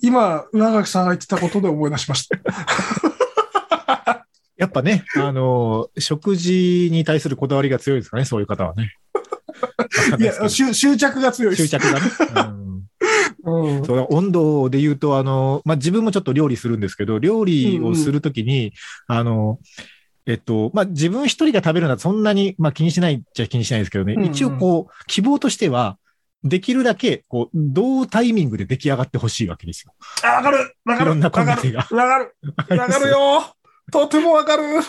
[0.00, 2.38] 今、上垣さんが言ってたことで思い出しました。
[4.56, 8.94] やっぱね、あの、食事に対するこだわりが強いですかね、そういう方はね。
[10.18, 11.56] いや、執執着が強い。
[11.56, 12.06] 執着がね。
[12.48, 12.64] うん
[13.44, 13.84] うん。
[13.84, 18.72] そう温度で言うと、あの、まあ、自分もちょっと料理するんですけど、料理をするときに、
[19.06, 19.58] あの、
[20.26, 25.98] えっと、まあ、自分一人が食べるのはそんなに、まあ、気にしないっちゃ気にしないですけどね、うんうん一応こう、希望としては、
[26.42, 29.94] できるだけ、こう、同タイミングで出来上がってほしいわけですよ。
[30.22, 32.36] あ、わかるわかるいろんなコンビがわかる
[32.78, 33.54] わかるよ
[33.92, 34.62] とてもわかる。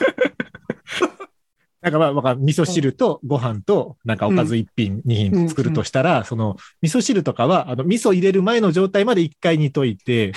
[1.81, 10.33] なんかまあ、わかん味噌汁とご飯と、なんかおかず一品、二品作るとしたら、その、味噌汁とかは、あの、味噌入れる前の状態まで一回煮といて、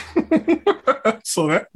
[1.25, 1.67] そうね。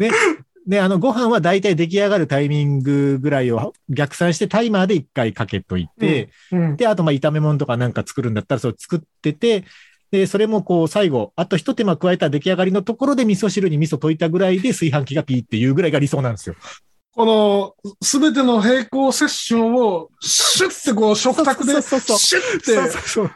[0.67, 6.77] で、あの、ご飯は大体出来上がるタイミングぐらいを逆算してタイマーで一回かけといて、うん。
[6.77, 9.65] で、あと、まあ、炒め物とかなんか作るんだったら、それ作ってて、
[10.13, 16.55] で、それもこう、最後、あと一手間加えた出来上がりのところで味噌汁に味噌溶いたぐらいで炊飯器がピーっていうぐらいが理想なんですよ。
[17.15, 23.33] この、すべての並行セッションを、シュッてこう、食卓で、シュッて。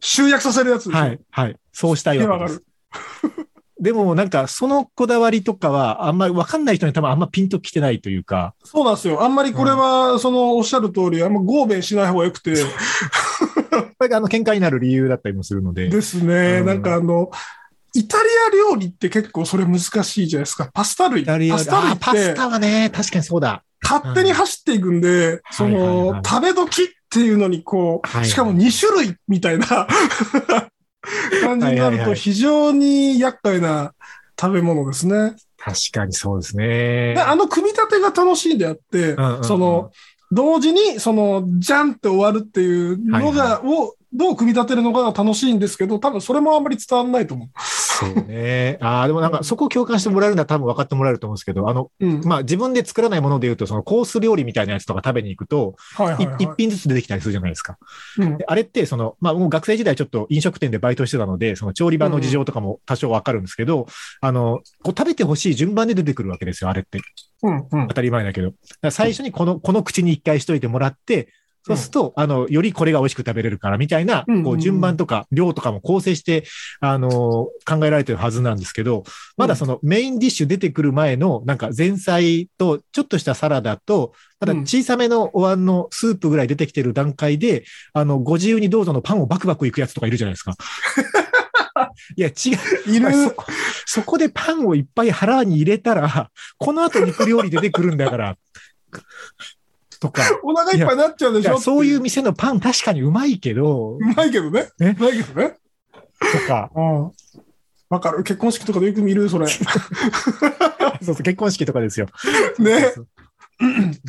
[0.00, 1.56] 集約させるやつですよはい、はい。
[1.72, 2.62] そうしたいわけです。
[3.80, 9.22] でもなんかそのこだわりとかはあんまりわかんない人に多分あんまピンときてないというか、そうなんですよ。
[9.22, 12.54] あんまりこれは、その、おっしゃる通り、あんま合弁しない方がよくて、
[13.98, 15.88] これがあの喧嘩になる理由だったりもするので。
[15.88, 16.58] ですね。
[16.60, 17.30] うんなんかあの、
[17.94, 20.70] イタリア料理って結構それ難しいじゃないですか。
[20.72, 21.24] パスタ類。
[21.24, 23.64] パスタ類パスタはね、確かにそうだ。
[23.82, 29.66] 勝手に走っていくんで、そはいはいはのい、食べ時っていうのにこう、はいはいしかも2種類みたいな
[31.42, 33.94] 感じになると非常に厄介な
[34.40, 35.34] 食べ物ですね。
[35.56, 37.20] 確かにそうですねで。
[37.20, 39.90] あの組み立てが楽しいんであって、うんうんうんその、
[40.30, 47.48] 同時に、その、じゃんって終わるっていうのが、はいを、どう組み立てるのかが楽しいんですけど、多分それもあんまり伝わらないと思う。
[47.98, 48.78] そうね。
[48.80, 52.20] ああ、でもなんかそこを共感してもらえるのは多分分かってもらえると思うんですけど、あの、うん。
[52.24, 56.44] まあ自分で作らないもので言うと、そのコース料理みたいなやつとか食べに行くと、はいはい、はい。
[56.44, 57.76] い一品ずつ出てきたりするじゃないですか。
[58.18, 63.86] うんであれって、その、まあ、もう学生時代ちょっと飲食店でバイトしてたので、その調理場の事情とかも多少わかるんですけど、
[64.20, 67.00] あの、こう食べてほしい順番で出てくるわけですよ、あれって。
[67.42, 67.56] うん。
[67.56, 67.94] うん当。
[67.94, 68.52] たり前だけど。
[68.90, 71.28] 最初にこの、この口に一回しといてもらって、
[71.68, 76.44] そうすると、あの、よりこれが美味しく食べれるから、みたいなうん、こう、順番とか、量とかも構成して、
[76.80, 77.10] あの、
[77.66, 79.04] 考えられてるはずなんですけど、
[79.36, 90.54] まだそのメインディッシュ出てくる前の、なんか前菜と、ちょっとしたサラダと、まだ小さめのお椀のスープぐらい出てきてる段階で、あの、ご自由にどうぞのパンをバクバクいくやつとかいるじゃないですか。
[92.16, 92.32] いや、違
[92.88, 92.92] う。
[92.92, 93.12] いる。
[93.12, 93.44] そこ、
[93.86, 98.36] そこでパンをいっぱい腹に入れたら、この後肉料理出てくるんだから、
[100.00, 100.22] とか。
[100.42, 104.68] お腹いっぱいになっちゃうでしょそういう店のパン確かにうまいけどう、まいけどね。
[104.78, 105.56] ねうまいけどね。
[106.20, 107.12] とか、うん。
[107.88, 108.22] わかる。
[108.22, 109.46] 結婚式とかでよく見る、それ。
[109.48, 112.06] そうそう、結婚式とかですよ。
[112.58, 112.92] ね。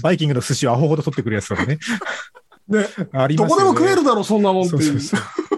[0.01, 1.79] バイキングの寿司をアホほど取ってくるやつとかね。
[2.67, 2.87] ね。
[3.13, 3.55] ありますよね。
[3.55, 4.83] どこでも食えるだろ、そんなもんっていう。
[4.83, 5.48] そうそうそう。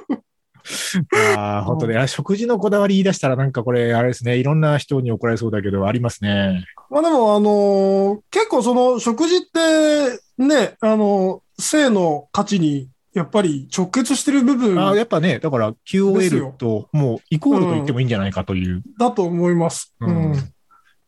[1.37, 1.97] ああ、本当ね。
[1.97, 4.37] あ食事のこだわり言い出したらなんかこれ、あれですね。
[4.37, 6.65] いろんな人に怒られそうだけど、ありますね。
[6.89, 19.93] まあでも、あのー結構その食事って、ね、あの性の価値にやっぱり直結してる部分あやっぱね、だから QOL ともうイコールと言ってもいいんじゃないかというだと思います。
[19.99, 20.53] ううんん。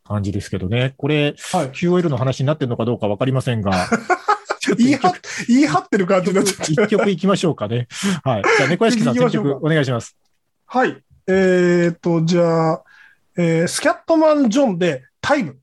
[0.06, 0.94] 感じですけどね。
[0.98, 1.70] これ、はい。
[1.70, 3.72] QOL の話になってるのかどうかわかりませんが、
[4.76, 5.12] 言い張っ
[5.48, 6.72] 言い張ってる感じになっちゃって。
[6.72, 7.88] 一曲いきましょうかね。
[8.24, 8.42] はい。
[8.56, 10.16] じゃあ、猫屋敷さん、選行きましょうか曲お願いします。
[10.66, 11.02] はい。
[11.26, 12.82] えっ、と、じゃあ、
[13.36, 15.58] えースキャットマン・ジョンでタイム。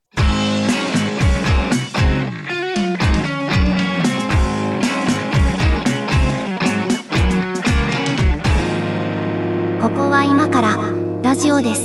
[9.81, 10.77] ここは今から
[11.23, 11.81] ラジオです。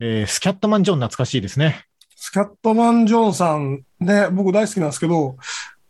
[0.00, 1.84] えースキャットマン・ジョン懐かしいですね。
[2.16, 5.36] スキャットマン・ジョンさんね、僕大好きなんですけど、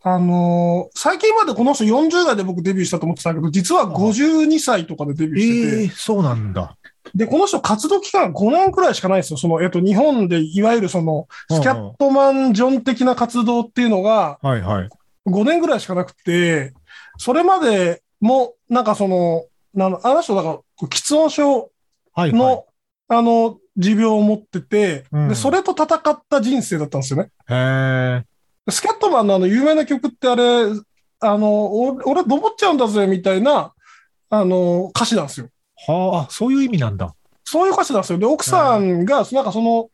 [0.05, 6.77] あのー最近までこの人40代で僕デビューしたと思ってたけど、実は52歳とかでデビューしてて、ええそうなんだ。
[7.15, 9.37] で、この人活動期間5年くらいしかないんですよ。
[9.37, 14.89] その、えっと、日本でいわゆるその、スキャットマン・ジョン的な活動っていうのがはいはい。
[15.27, 16.73] 5年くらいしかなくて、
[17.19, 19.45] それまでも、なんかその、
[19.77, 21.71] あの人だから、喫音症
[22.15, 22.65] はいの、はい。
[23.09, 27.31] あの、持病を持ってて、うんで、それと戦った人生だったんですよね。
[27.49, 28.25] へえ。
[28.71, 30.43] スキャットマンのあの有名な曲ってあれ、
[31.21, 33.73] あの、お俺登っちゃうんだぜみたいな、
[34.31, 35.49] あの、歌詞なんですよ。
[35.87, 37.15] はあ、そういう意味なんだ。
[37.45, 38.19] そういう歌詞なんですよ。
[38.19, 39.89] で、奥さんが、なんかその、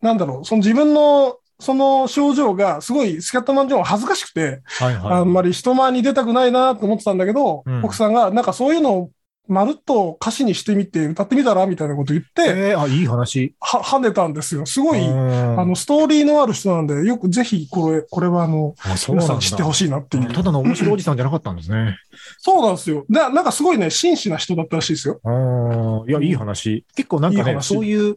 [0.00, 5.12] なんだろう、その自分の、その症状がすごいスキャットマン・ジョンは恥ずかしくて、はいはい。
[5.14, 9.10] あんまり人前に出たくないなと思ってたんだけど、うん奥さんがなんかそういうのを
[9.48, 13.54] まるっと歌詞にしてみて歌ってみたらみたいなこと言って、えー、あ、いい話。
[13.60, 14.66] は、跳ねたんですよ。
[14.66, 18.96] すごい、ああの、ストーリーのある人なんで、よくぜひこれ、これはあの、あ。
[19.08, 20.32] 皆さん知ってほしいなっていう。
[20.32, 21.98] ただの面白いおじさんじゃなかったんですね。
[22.38, 23.04] そうなんですよ。
[23.08, 25.20] で、なんかすごいね、真摯な人だったらしいですよ。
[25.24, 26.84] ああ、いや、いい話。
[26.96, 28.16] 結構なんかね、そういう、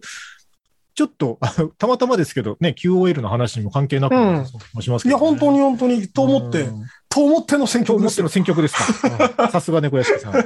[1.00, 1.40] ちょっと、
[1.78, 5.40] たまたまですけど、ね、QOL の話にも関係なく、うんもしますいや、けど、ね。
[5.40, 8.28] 本当に本当に、と思ってう、んと思っての選と思っての。
[8.28, 9.46] 選曲ですか。
[9.46, 10.34] う んさすが猫屋敷さん。
[10.38, 10.44] い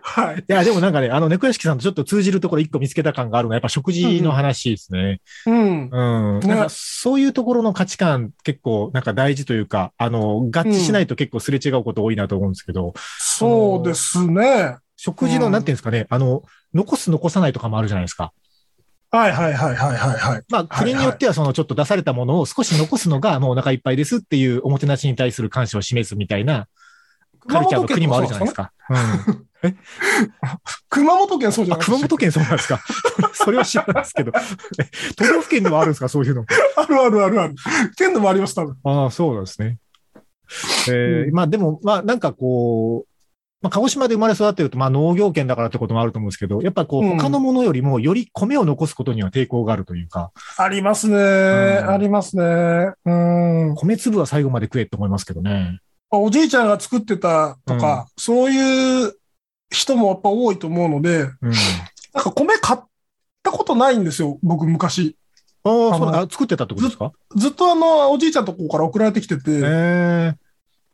[0.00, 0.44] はい。
[0.48, 5.20] や、でもなんかね、あの、猫屋敷さんとちょっと通じるところ一個見つけた感があるのは、やっぱ食事の話ですね。
[5.44, 5.90] うん。
[5.90, 6.40] うん。
[6.40, 14.78] ねなんか、そういうところの価値観結構、なんか大事というか、あの、合致しないと結構すれ違うこと多いなと思うんですけど、そうですね。
[14.96, 16.42] 食事の、うんなんていうんですかね、あの、
[16.74, 18.32] 残す残さないとかもあるじゃないですか。
[19.10, 20.42] はいはいはいはいはいはい。
[20.50, 26.68] まあ、国によってはそのちょっと出されたものを少し残すのがもうお腹いっぱいですっていうおもてなしに対する感謝を示すみたいな
[27.46, 28.72] カルチャーの国もあるじゃないですか。
[28.90, 29.78] うん。
[30.90, 31.86] 熊本県そうじゃあ、ない？
[31.86, 32.80] 熊本県そうなんですか？
[33.32, 34.32] それは知らないですけど。
[34.80, 34.84] え
[35.16, 36.08] 都道府県ではあるんですか？
[36.08, 36.44] そういうの。
[36.76, 37.54] あるあるあるある。
[37.96, 38.76] 県でもあります、多分。
[38.84, 39.78] ああ、そうなんですね。
[40.88, 43.07] えーうんまあでも、まあなんかこう、
[43.60, 51.16] まあ、鹿児島で生まれ育ってると、まあ農業圏だからってこともあると思うんですけど、やっぱこう、うん他のものよりもより米を残すことには抵抗があるというか、ありますね。
[51.16, 52.92] んありますね。
[53.04, 53.74] うん。
[53.74, 55.80] 米粒は最後まで食えって思いますけどね。
[56.10, 59.14] おじいちゃんが作ってたとか、そういう
[59.70, 61.32] 人もやっぱ多いと思うので、うん。
[62.14, 62.80] なんか米買っ
[63.42, 65.16] たことないんですよ、僕昔。
[65.64, 67.10] ああ、そうあ作ってたってことですか？
[67.34, 70.34] ずっとあの、おじいちゃんとこから送られてきてて、ええ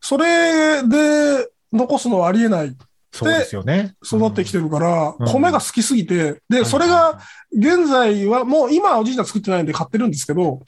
[0.00, 2.74] それで残すのはありえない。
[3.12, 3.94] そうですよね。
[4.04, 7.20] 育ってきてるから、うん米が好きすぎて、で、それが、
[7.52, 10.62] 現在は、もう今はおじいちゃん作ってないんで買ってるんですけど、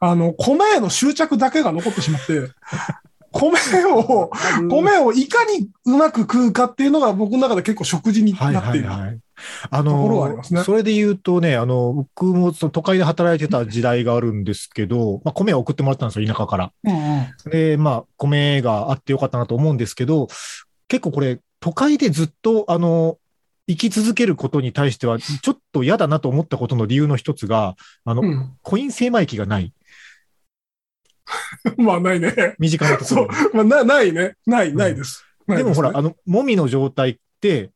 [0.00, 2.50] あの、米への執着だけが残ってしまって、
[3.30, 4.30] 米を、
[4.68, 8.88] 米をいかにうまく食うかっていうのが僕の中で結構食事にはいなってる。
[8.88, 9.18] はいいはい。
[9.70, 16.72] あのりますねそれで言うとね、あの、僕もその都会で働いてた時代があるんですけど、まあ、米を送ってもらったんですよ、田舎から。
[16.84, 20.28] うんうんで、まあ、米があってよかったなと思うんですけど、
[20.88, 23.18] 結構これ、都会でずっと、あの、
[23.68, 28.56] 生き続けることに対しては、ちょっと嫌だなと思ったことの理由の一つが、あの、うん。
[28.62, 29.72] コイン精米機がない。
[31.78, 32.54] まあ、ないね。
[32.58, 33.54] 身近なところそう。
[33.54, 34.36] まあ、な、ないね。
[34.46, 35.24] ない、ないです。
[35.48, 35.56] に。
[35.56, 37.70] でもほら、あの、もみの状態って、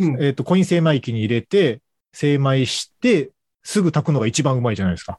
[0.00, 1.80] うんえっ、と、コイン精米機に入れて、
[2.12, 3.30] 精米して、
[3.62, 5.18] すぐ炊くのが一番うまいじゃないですか。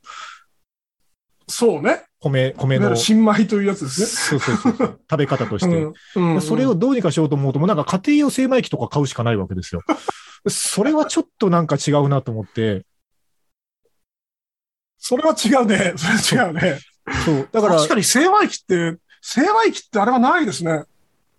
[1.47, 2.03] そうね。
[2.19, 2.95] 米、米の。
[2.95, 4.07] 新米というやつですね。
[4.07, 4.99] そうそうそう。
[5.09, 5.75] 食べ方として。
[5.75, 9.81] うんうんうんそれをどうにかしようと思うと、もうなんか家庭用精米機とか買うしかないわけですよ。
[10.47, 12.85] それはちょっとなんか違うなと思って。
[14.97, 15.93] それは違うね。
[15.95, 16.79] それは違うね。
[17.25, 17.49] そう。
[17.51, 20.83] だから、確かに精米機って、精米機ってあれはないですね。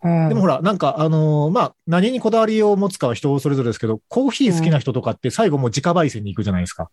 [0.02, 0.28] うん。
[0.28, 6.90] でもほら、なんかあのーまあ、何にこだわりを持つかは人それぞれですけど、コーヒー好きな人とかって最後もう自家焙煎に行くじゃないですか。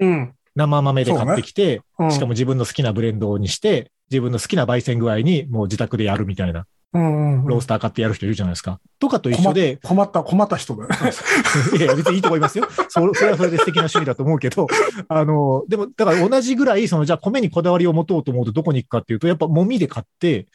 [0.00, 0.34] うん。
[0.54, 8.80] 生豆で買ってきて、うんしかも自分の好きなブレンドにして、自分の好きな焙煎具合にもう自宅でやるみたいな、うんうんロースター買ってやる人いるじゃないですか。
[8.98, 10.96] とかと一緒で、困った、困った人だよね。
[11.76, 12.66] いやいや、別にいいと思いますよ。
[12.88, 14.66] そそれはそれで素敵な趣味だと思うけど、
[15.08, 20.46] あの、でも、だから同じぐらい、その、じゃあ米にこだわりを持とうと思うとどこに行くかっていうと、やっぱもみで買って、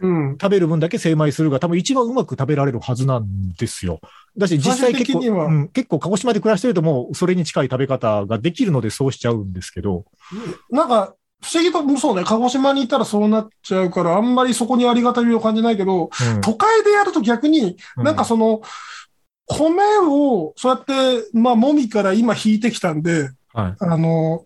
[0.00, 0.38] うん。
[0.40, 4.00] 食べる分だけ精米するが多分一番うまく食べられるはずなんですよ。
[4.36, 10.04] だし実際結構、最終的にはうん結構鹿児島で暮らしてるともうそれに近い食べ方ができるのでそうしちゃうんですけど。
[10.70, 18.60] なんか、不思議と、そうね、鹿児島にいたらそうなっちゃうから、あんまりそこにありがたみを感じないけど、うん都会でやると逆に、なんかその、
[19.46, 23.76] 米を、そうやって、まあ、もみから今引いてきたんで、はい。
[23.80, 24.44] あの、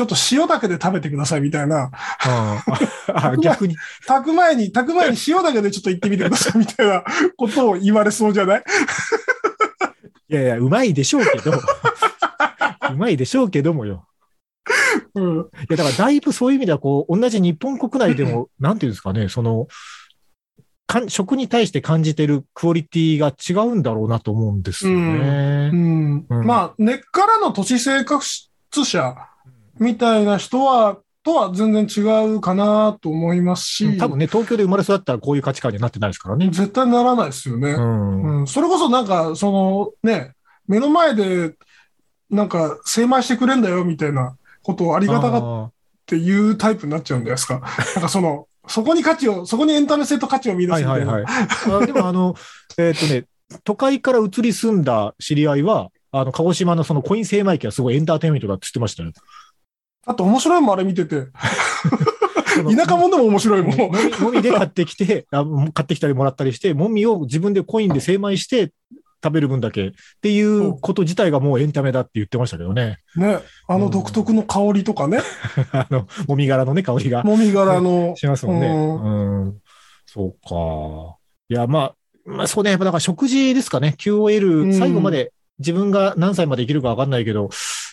[0.00, 2.64] ちょっと塩だけで食べてくださいみたいな、あ
[3.12, 3.76] ああ 逆に。
[4.06, 7.04] 炊く前に、炊く前に塩だけでちょっと言ってみてくださいみたいな
[7.36, 8.64] ことを言われそうじゃない？
[10.30, 11.52] いやいや、うまいでしょうけど。
[12.92, 14.06] うまいでしょうけどもよ。
[15.14, 15.36] うん。
[15.40, 19.66] いや、だからだいぶそういう意味では、こう、同じ日本国内でも、なんていうんですかね、その、
[20.86, 25.76] かん食に対して感じてるクオリティが違うんだろうなと思うんですよねう。
[25.76, 26.26] ん。
[26.26, 28.24] うんまあ、根っからの都市生活
[28.72, 29.14] 者
[29.80, 32.00] みたいな人は、とは全然違
[32.34, 36.46] うかなと思いますし、多分ね、東京で生まれ育ったらこういう価値観にはなってないですからね。
[36.46, 37.72] 絶対ならないですよね。
[37.72, 38.40] うん。
[38.40, 40.34] うん、それこそなんか、そのね、
[40.68, 41.54] 目の前で、
[42.30, 45.70] なんか、精米してくれんだよみたいなことをありがたがっあ
[46.06, 47.60] ていうタイプになっちゃうんじゃないですか。
[47.96, 51.12] なんかその、そこに価値を、そこにエンタメ性と価値を見出ーすみたいな。
[51.12, 51.82] はいはいはい。
[51.82, 52.34] あでもあの、
[52.76, 53.26] えーっとね、
[53.64, 59.12] 都会から移り住んだ知り合いは、あの、鹿児島のそのコイン精米機はすごいエンターテインメントだって知ってましたよ。
[60.06, 61.26] あと面白いもんあれ見てて、
[62.76, 63.76] 田舎者でも面白いもん。
[63.76, 68.72] もみで買ってきてあ、買ってきたりもらったりして、もみを自分でコインで精米して
[69.22, 72.98] 食べる分だけっていうこと自体がもうエンタメだって言ってましたけどね。
[73.16, 73.38] ね。
[73.68, 75.20] あの独特の香りとかね。
[75.72, 78.14] あの、もみ殻のね、香りがもみ殻の。
[78.16, 78.66] しますもんね。
[78.68, 79.58] ううん。
[80.06, 81.16] そうか。
[81.48, 83.94] いや、まあ、まあそうね、やっぱだから食事ですかね。
[83.98, 87.50] う QOL、ん最後まで自分が何歳まで生きるかわかんないけど、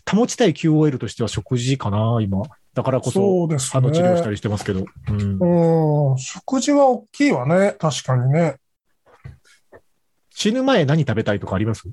[0.10, 2.44] 保ちたい QOL としては食事かな、今。
[2.74, 4.32] だからこそ、その治療したね。
[4.32, 4.86] りしてますけど。
[5.10, 6.18] うんうん。
[6.18, 7.76] 食事は大きいわね。
[7.80, 8.58] 確かにね。
[10.30, 11.84] 死ぬ前何食べたいとかあります？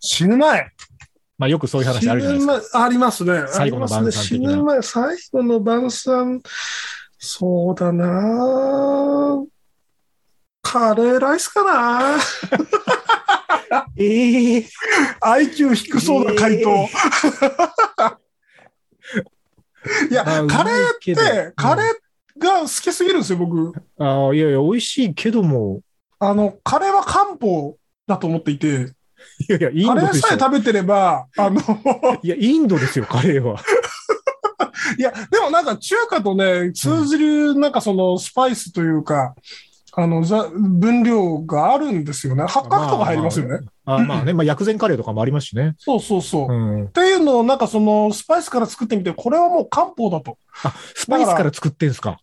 [0.00, 0.70] 死ぬ前。
[1.38, 2.84] まあよくそういう話あるじゃないですか。
[2.84, 3.44] ありますね。
[3.48, 6.42] 最後の晩餐死ぬ前、最後の晩餐。
[7.18, 9.44] そうだな
[10.72, 12.16] カレーライスかな？
[13.94, 14.66] ええ
[15.20, 16.88] IQ 低そうな回答。
[20.10, 21.94] いや、まあカレーって、カレー
[22.38, 23.74] が好きすぎるんですよ、僕。
[23.98, 25.82] ああ、いやいや、美味しいけども、
[26.18, 28.94] あの、カレーは漢方だと思っていて、
[29.46, 30.14] いやいや、インカレー。
[30.14, 31.60] さえ食べてれば、あの、
[32.24, 33.60] いや、インドですよ、カレーは。
[34.98, 39.34] いや、でもなんか中華とね、通じるなんかそのスパイスというか、
[39.94, 42.44] あの、ざ分量があるんですよね。
[42.44, 43.66] 八角とか入りますよね。
[43.84, 45.74] あまあね、まあ薬膳カレーとかもありますしね。
[45.78, 46.50] そうそうそう。
[46.50, 46.84] うん。
[46.86, 50.38] っていうのをなんかそのスパイスから作ってみて、これはもう漢方だと。
[50.62, 52.18] あ、スパイスから作ってんすか？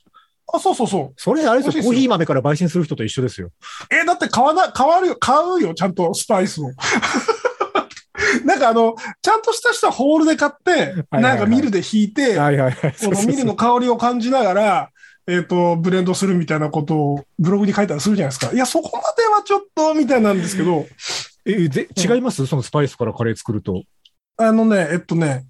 [0.51, 1.13] あ、そうそうそう。
[1.15, 3.51] それあれですよ、コーヒー豆から焙煎する人と一緒ですよ。
[3.91, 6.71] え、だって買わな、買わるよ、買うよ、ちゃんとスパイスを。
[8.45, 12.93] なんかあの、ちゃんとした人はホールで買って、なんかミルで引いて、はいはいはい。
[12.93, 14.89] このミルの香りを感じながら、
[15.29, 18.51] えっ、と、ブレンドするみたいなことをブログに書いたりするじゃないですか。
[18.53, 20.87] いや、そこまではちょっと、みたいなんですけど、
[21.45, 22.45] え、ぜ違います？
[22.45, 23.83] そのスパイスからカレー作ると。
[24.37, 25.45] あのね、えっとね、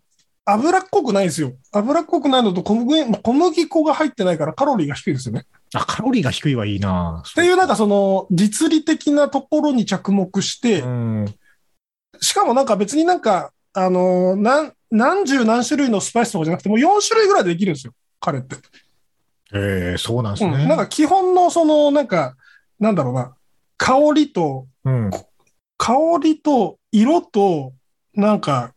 [0.46, 1.54] 脂っこくないんですよ。
[1.72, 5.46] 脂っこくないのと小麦小麦粉が入ってないからカロリーが低いですよね。
[5.74, 11.36] あ、カロリーが低いはいいなっていうなんかその実利的なところに着目してう、ん。
[12.20, 17.94] しかもなんか別になんか、あのー何、何十何種類のスパイスとかじゃなくてもう4種類ぐらいでできるんですよ。
[18.20, 18.56] カレーって。
[19.54, 20.52] ええそうなんですうん。
[20.52, 20.68] ね。
[20.68, 22.36] なんか基本のその、なんか、
[22.80, 23.36] なんだろうな、
[23.78, 25.12] 香りと、うん。
[25.78, 27.74] 香りと色と、
[28.14, 28.74] なんか、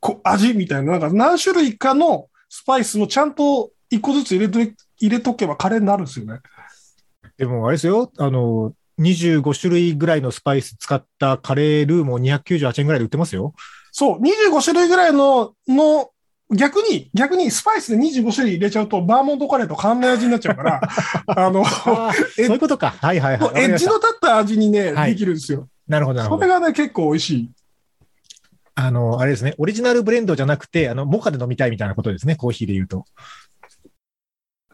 [0.00, 4.58] こ味みたいな、なんか何種類かのスパイスをちゃんと一個ずつ入れと
[4.98, 6.40] 入れとけばカレーになるんですよね。
[7.36, 13.54] でもあれですよ、あの、25種類ぐらいのスパイス使ったカレールーも298円ぐらいで売ってますよ。
[13.92, 16.10] そう、25種類ぐらいの、の、
[16.52, 20.80] 逆に、逆にスパイスで25種類入れちゃうと、バーモントカレーと変わんない味になっちゃうから、
[21.26, 22.90] あの、ああ、そういうことか。
[23.00, 23.62] はいはいはい。
[23.62, 25.68] エッジの立った味にね、はいできるんですよ。
[25.86, 26.42] なるほどなるほど。
[26.42, 27.50] それがね、結構美味しい。
[28.74, 33.04] あの、あれですね、オリジナルブレンドじゃなくて、あの、モカで飲みたいみたいなことですね、コーヒーで言うと。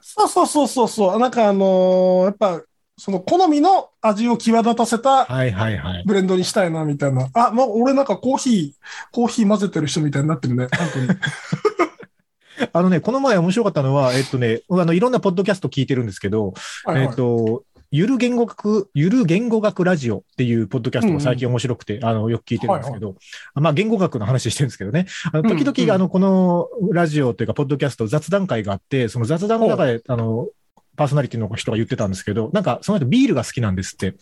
[0.00, 1.18] そうそうそうそうそう。
[1.18, 2.62] なんかあのーやっぱ、
[2.98, 6.04] その好みの味を際立たせたはいはいはい。
[6.06, 7.28] ブレンドにしたいな、みたいな。
[7.34, 8.72] あ、まあ、俺なんかコーヒー、
[9.12, 10.68] コーヒー混ぜてる人みたいになってるね。
[10.74, 11.18] 本当に。
[12.72, 23.14] あのね、この前面白かったのは、えっとね、あの、いろんなポッドキャスト聞いてるんですけど、はいはいえっと、ゆる言語学、ゆる言語学ラジオっていうポッドキャストが最近面白くて、あの、よく聞いてるんですけど、
[23.54, 30.48] まあ、言語学の話してるんですけどね、あの時々、うんうんあの、このラジオというか、ポッドキャスト雑談会があって、その雑談の中で、あの、
[30.96, 34.14] パーソナリティの人が言ってたんですけど、なんかその後ビールが好きなんですって。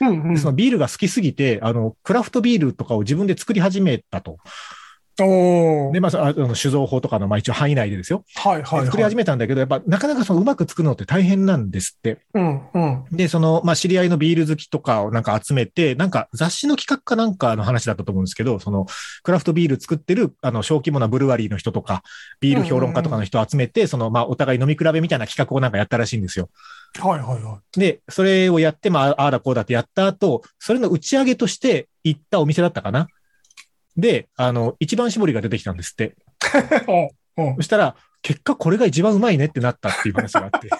[0.00, 4.38] うんうんでそのビールが好きすぎて、あの、クラフトビールとかを自分で作り始めたと。
[5.92, 8.24] で、まあ、そあの酒造法とかの、まあ一応範囲内でですよ。
[8.36, 8.86] はいはいはい。
[8.86, 12.20] 作り始めたんだけど、やっぱなかなかそのうまく作るのって大変なんですって。
[12.34, 13.04] うんうん。
[13.10, 18.86] で、その、まあ、知り合いのビール好きとかをなんか集めて、なんか雑誌の企画かなんかの話だったと思うんですけど、その、
[19.22, 22.02] クラフトビール作ってる、あの、小規模なブルワリーの人とか、
[22.40, 26.48] ビール評論家とかの人を集めて、その、まあ、お互い飲み比べみたいな企画をなんかやったらしいんですよ。
[27.00, 27.80] はいはいはい。
[27.80, 33.08] で、それをやって、まあ、ああだこうだってやった後、それの打ち上げとして行ったお店だったかな。
[33.98, 36.14] で、あの、一番搾りが出てきたんですって。
[37.56, 40.70] そしたら、結果これが一番うまいねってなったっていう話があって。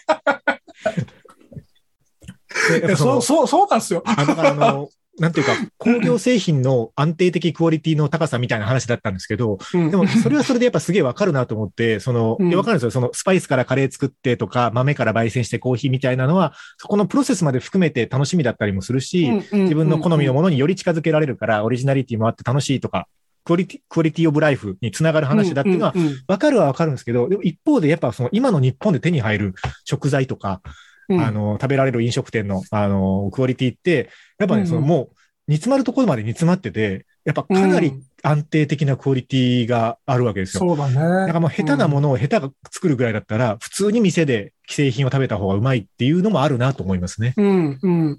[2.97, 4.03] そう、そう、そうなんですよ。
[4.07, 4.89] あだからあの、
[5.19, 9.91] なんていうか、 工業製品の安定的クオリティの高さみたいな話だったんですけど、うん。
[9.91, 12.91] でもそれはそれでやっぱすげえわかるなと思って、その、わかるんですよ。
[12.91, 23.07] そのスパイスからカレー作ってとか、豆から焙煎してコーヒーみたいなのは、そこのプロセスまで含めて楽しみだったりもするし、自自分の好みのものにより近づけられるから、オリジナリティもあって楽しいとか、
[23.45, 25.95] クオリティ、クオリティオブライフにつながる話だっていうのは、
[26.27, 29.55] わかるはわかるんですけど、でも一方でやっぱその今の日本で手に入る
[29.85, 30.73] 食材とか、うん
[31.11, 35.17] あの、食べられる飲食店の、あの、クオリティって、やっぱね、うんそのもう、
[35.49, 37.93] 煮詰まるところまで煮詰まってて、やっぱかなり
[38.23, 40.61] 安定的なクオリティがあるわけですよ。
[40.61, 40.95] そうだね。
[40.97, 47.35] なんかもう下手なものを下手が作るぐらいだったら、普通に店で既製品を食べた方がうまいっていうのもあるなと思いますね。
[47.37, 48.19] うん、うん。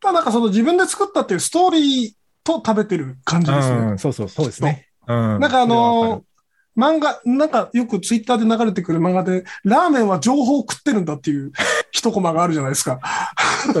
[0.00, 2.12] ただなんかその自分で作ったっていうストーリー
[2.44, 3.76] と食べてる感じですね。
[3.76, 4.86] うん、そうそう、そうですね。
[5.06, 5.16] うん。
[5.40, 6.24] なんかあの
[6.76, 11.52] 漫画、なんかよくツイッターで流れてくる漫画で、ラーメンは情報を食ってるんだっていう
[11.90, 13.00] 一コマがあるじゃないですか。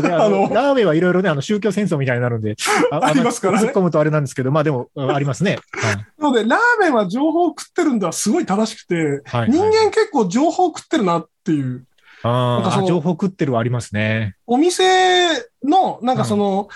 [0.02, 2.56] ね、あの、ラーメンはいろいろね、あの、宗教戦争みたいになるんで、
[2.90, 5.58] あありますからね突っ込むとあれなんですけど、まあでも、ありますね。
[5.72, 9.50] はいなので、ラーメンは情報を食ってるんだすごい正しくて、はい。
[9.50, 11.86] 人間結構情報を食ってるなっていう。
[12.22, 14.36] ああ、情報食ってるはありますね。
[14.46, 15.30] お店
[15.64, 16.68] の、なんかその、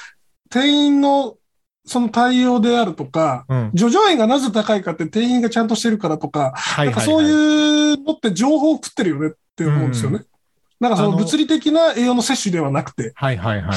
[0.49, 1.37] 店員の
[1.87, 3.71] その対応であるとか、うん。
[3.75, 6.93] 叙々苑がなぜ高いかって店員がちゃんとしてるからとか、はいはい、はい。
[6.93, 10.21] なんかそういうのって情報を食ってるよねって思うんですよね。
[10.81, 13.13] なんかそあのの物理的な栄養の摂取ではなくて。
[13.15, 13.77] はいはいはい。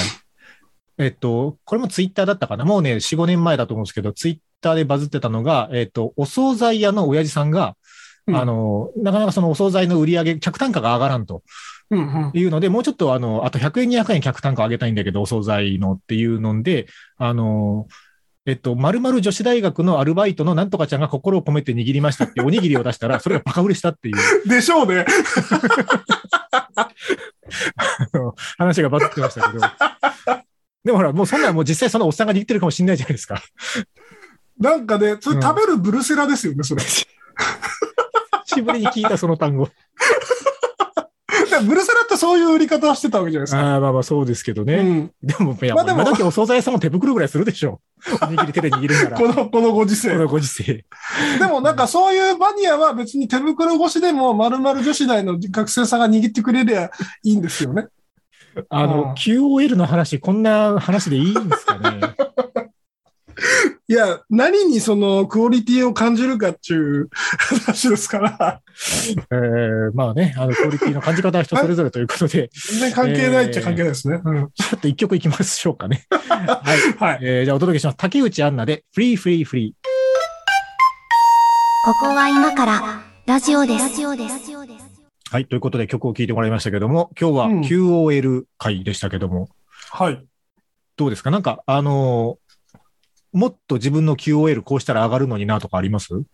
[0.97, 2.65] えっと、これもツイッターだったかな？
[2.65, 7.73] もうね、4、5年前だと思うんですけど、ツイッターでバズってたのが、えっと、お惣菜屋の親父さんが、うん
[8.33, 11.43] あの、なかなかそのお惣菜の売り上げ、客単価が上がらんと
[11.89, 12.31] うんうん。
[12.33, 17.87] いうので、もうちょっとあの、あと100円、200円客単価上げたいんだけど、お惣菜のっていうので、あの、
[18.45, 25.05] えっと、〇〇女子大学のアルバイトのなんとかちゃんが心を込めて握りましたっておにぎりを出したら、 それがバカ売れしたっていうでしょうね。
[26.77, 29.61] あの話がバズってましたけど。
[30.85, 33.41] でもほら、もうそんなんもう実際そのおっさんが握ってるかもしれないじゃないですか。
[34.57, 36.83] なんかね、それ食べるブルセラですよね、それ。
[38.57, 39.69] 久しぶりに聞いたその単語。
[41.49, 43.61] でブルセラってそういう売り方をしてたわけじゃないですか。
[43.61, 44.75] ああ、まあまあそうですけどね。
[44.75, 45.11] うん。
[45.23, 47.79] でも、いや、まあでも今時お惣菜屋さんも手袋ぐらいするでしょ。
[48.21, 49.17] おにぎり手で握るなら。
[49.17, 50.11] この、このご時世。
[50.11, 50.85] このご時世。
[51.39, 56.91] でもなんかそういうマニアは別に手袋越しでも〇〇女子大の学生さんが握ってくれりゃ
[57.23, 57.87] いいんですよね。
[58.69, 62.01] ああのあ、QOL の話、こんな話でいいんですかね。
[63.89, 68.61] いや、何にそのクオリティを感じるかっていう話ですから、
[69.31, 74.19] えー、まあね、あの、クオリティの感じ方は人それぞれということで、全然関係ないっちゃ関係ないですね。
[74.21, 74.49] うん。
[74.53, 76.05] ちょっと一曲いきましょうかね。
[76.11, 76.97] はい。
[76.99, 77.19] はい。
[77.21, 77.97] えー、じゃあお届けします。
[77.97, 79.73] 竹内アンナで、フリーフリーフリー。
[81.85, 83.89] ここは今からラジオです。
[83.89, 84.51] ラジオです。
[85.31, 85.45] はい。
[85.45, 89.47] ということで曲を聴いてもらいましたけども、今日はうん QOL 回でしたけども、
[89.91, 90.21] はい。
[90.97, 91.31] どうですか？
[91.31, 92.46] なんか、あのー
[93.33, 96.13] もっと自分の QOL こうしたら上がるのになとかあります？
[96.13, 96.25] う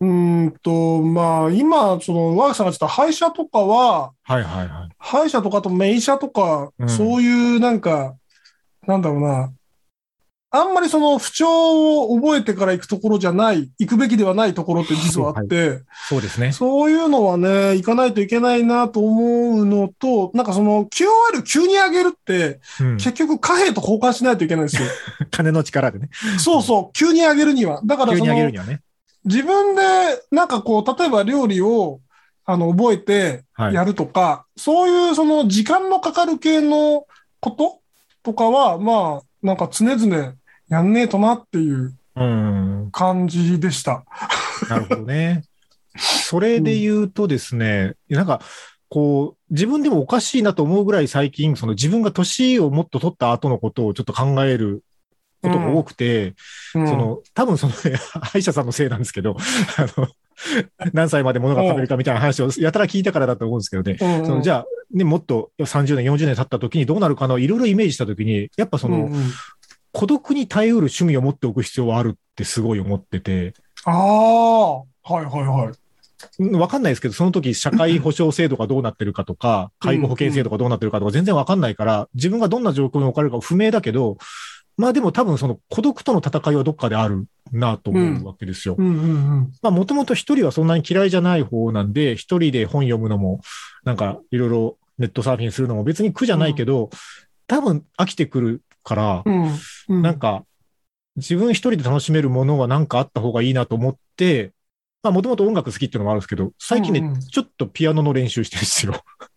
[0.00, 4.94] ーんと、まあ、今、その、ワークさんが言った歯医者とかは、はいはいはい。
[4.98, 8.16] 歯医者とかあと名医者とか、うんそういうなんか、
[8.86, 9.52] なんだろうな、
[10.56, 16.52] あんまりその不調を覚えてから行くところじゃない、行くべきではないところって実はあって、そうですね。
[16.52, 24.88] そういうのはね、行かないといけないなと思うのと、なんかその QOL 急に上げるって、うん、結局貨幣と交換しないといけないんですよ。
[25.32, 26.08] 金の力でね。
[26.38, 27.80] そうそう、急に上げるには。
[27.84, 28.80] だからそのね。
[29.24, 29.82] 自分で、
[30.30, 31.98] なんかこう、例えば料理を、
[32.44, 33.74] あの、覚えてはい。
[33.74, 37.06] やるとか、そういうその時間のかかる系の
[37.40, 37.80] こと
[38.22, 40.34] とかは、まあ、なんか常々
[40.74, 42.88] やんねえとなっていううん。
[42.92, 44.04] 感じでした。
[44.68, 45.42] なるほどね。
[45.96, 48.40] それで言うとですね、なんか、
[48.88, 54.82] こう、自分でもおかしいなと思うぐらい最近、その自分が年をもっと取った後のことをちょっと考える
[55.42, 56.34] ことが多くて、
[56.74, 57.72] うんその、多分その、
[58.22, 59.36] 歯医者さんのせいなんですけど、
[59.76, 60.08] あの、
[60.92, 63.96] 何歳まで物が食べるかみたいな話をやたら聞いたからだと思うんですけどね。
[64.00, 69.32] うんうんそのじゃあ、ね、もっと30年、40年経った時にどうなるかのいろいろイメージした時に、やっぱその、うんうん
[69.94, 75.72] 孤独に耐えうる趣味を持っておく必要はあるってすごい思ってて、ああ、はいはいはい。
[76.38, 84.16] うんわかんないですけど、その時社会保障制度がどうなってるかとか、介護保険制度がどうなってるかとか全然わかんないから、自分がどんな状況に置かれるか不明だけど、
[84.76, 88.74] まあでも多分その孤独との戦いはどっかであるなと思うわけですよ。
[88.76, 89.52] うんうんうん。
[89.62, 93.40] まあもともと一人はそんなに嫌いじゃない方なんで、一人で本読むのも、
[93.84, 96.90] なんかいろいろネットサーフィンするのも別に苦じゃないけど、
[97.46, 99.50] 多分飽きてくるから、うん
[99.88, 100.02] うん。
[100.02, 100.44] なんか
[101.16, 104.52] 自分一人で楽しめるものはなんかあった方がいいなと思って、
[105.02, 108.94] まあもともと音楽好きっていうのもあるんですけど、最近ね、うんうんちょっとピアノの練習してるんですよ。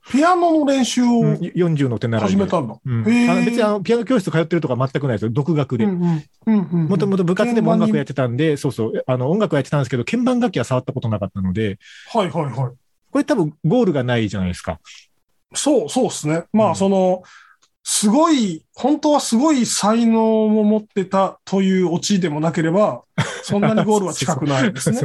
[0.10, 2.36] ピアノの練習うんを40の手習いで。
[2.36, 2.78] 始めたんだ。
[2.84, 5.30] うんあの別にあのピアノ教室通ってるとか全くないですよ。
[5.32, 5.86] 独学で。
[5.86, 11.80] もともと部活でも音楽やっ鍵てたんで、そうそう、あの音楽やってたんですけど、鍵盤楽器は触ったことなかったので、
[12.14, 12.54] はいはいはい。
[13.12, 14.80] これ多分ゴールがないじゃないですか。
[15.54, 16.46] そう、そうですね。
[16.54, 17.24] まあ、うんその、
[17.90, 23.04] すごい、本当はすごい才能を持ってたというオチでもなければ、
[23.44, 25.00] そんなにゴールは近くない ですね。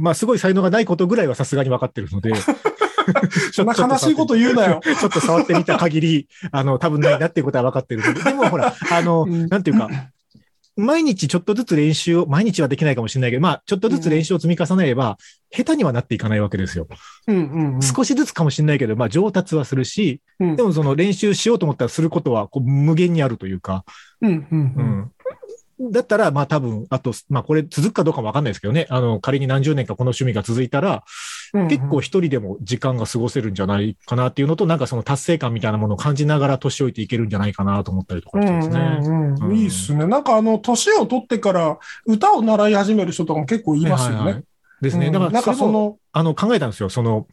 [0.00, 2.32] まあ、すごい才能がないことぐらいはさすがに分かってるので。
[3.54, 4.80] そんな悲しいこと言うなよ。
[4.82, 8.02] ちょっと触ってみた限り、あの、多分ないなっていうことは分かってる。
[8.24, 9.88] でもほら、あの、うんなんていうか、
[10.76, 15.18] 毎日ちょっとずつ練習を、毎日はできないかもしれないけど、まあ、ちょっとずつ練習を積み重ねれば、
[15.50, 16.86] 下手にはなっていかないわけですよ。
[17.26, 17.82] うんうんうん。
[17.82, 23.84] 少しずつかもしれないけど、まあ、上達はするし、うんでもその練習しようと思ったらすることは、こう、無限にあるというか、
[24.22, 25.10] うんうんううん。
[25.88, 25.92] ん。
[25.92, 28.86] だったら、まあ多分、あと、まあこれ続くかどうかもわかんないですけどね。
[28.90, 31.04] あの、仮に何十年かこの趣味が続いたら、
[31.54, 38.78] うん結構一人でも時間が過ごせるんじゃないかなっていうのと、なんかその達成感みたいなものを感じながら年老いていけるんじゃないかなと思ったりとかしてですね。
[38.78, 40.06] うんうんううんん、いいっすね。
[40.06, 44.40] なんかあの、年を取ってから歌を習い始める人とかも結構いますよはいはいはね。
[44.40, 44.44] い
[44.82, 45.06] ですね。
[45.06, 46.88] うんだから、なんかその、あの、考えたんですよ。
[46.88, 47.26] その、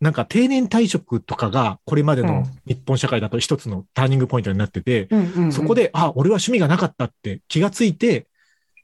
[0.00, 8.26] なんか定年退職とかが、これまでの日本社会だと一つのターニングポイントになってて、うんうんうんそこ、で、あ、俺は趣味がなかったって気がついて、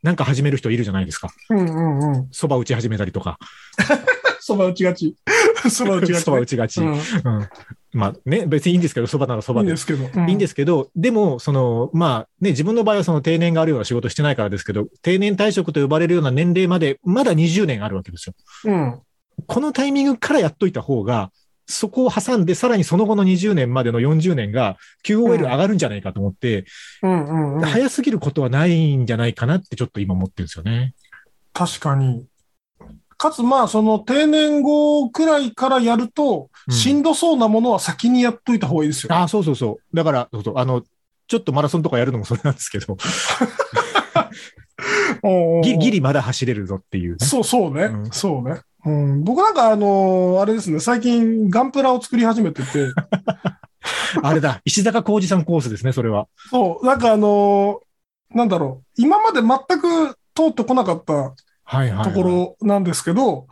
[0.03, 1.31] なんか始める人いるじゃないですか。
[1.51, 2.21] うんうんうん。
[2.33, 3.39] 蕎麦打ち始めたりとか。
[4.47, 5.17] そば打ちがち。
[5.69, 6.81] そば打ちがち蕎麦打ちがち。
[6.81, 7.01] うんうん
[7.93, 9.77] まあね、別にいいんですけど、蕎麦なら蕎麦でいいんで。
[9.79, 10.27] すけど。
[10.29, 18.35] いいんですすけど、でも、その、まあね、自分の場合はその定年があるような仕事してないからですけど、定年退職と呼ばれるような年齢まで、まだ20年あるわけですよ。
[18.67, 19.01] うん。
[19.47, 21.31] このタイミングからやっといた方が、
[21.69, 26.65] そこを挟んで、さらにその後の20年までの40年が QOL 上がるんじゃないかと思って、
[27.03, 27.61] うんうんうん。
[27.63, 30.95] 早すぎることはないんじゃないかなってちょっと今思ってるんですよね。
[31.53, 32.27] 確かに。
[33.19, 39.15] かつ、まあ、その定年後くらいからやると、うんしんどそうなものは先にやっといた方がいいですよ。
[39.15, 39.97] ああ、そうそうそう。
[39.97, 40.83] だから、そうそう、あの、
[41.29, 42.97] ちょっとマラソンとかやるのもそれなんですけど、
[45.63, 47.25] ギリギリまだ走れるぞっていうね。
[47.25, 47.85] そう、そうね。
[47.85, 48.61] うんそうね。
[48.87, 52.87] うん、僕なんかあのーあれですね、最近ガンプラを作り始めてて、
[54.23, 56.29] あれだ、石坂浩二さんコースですね、それは。
[56.51, 61.35] そう、なんかあのーなんだろう、今まで全く通ってこなかったはい
[61.65, 62.05] はい、はい。
[62.05, 63.49] ところなんですけど、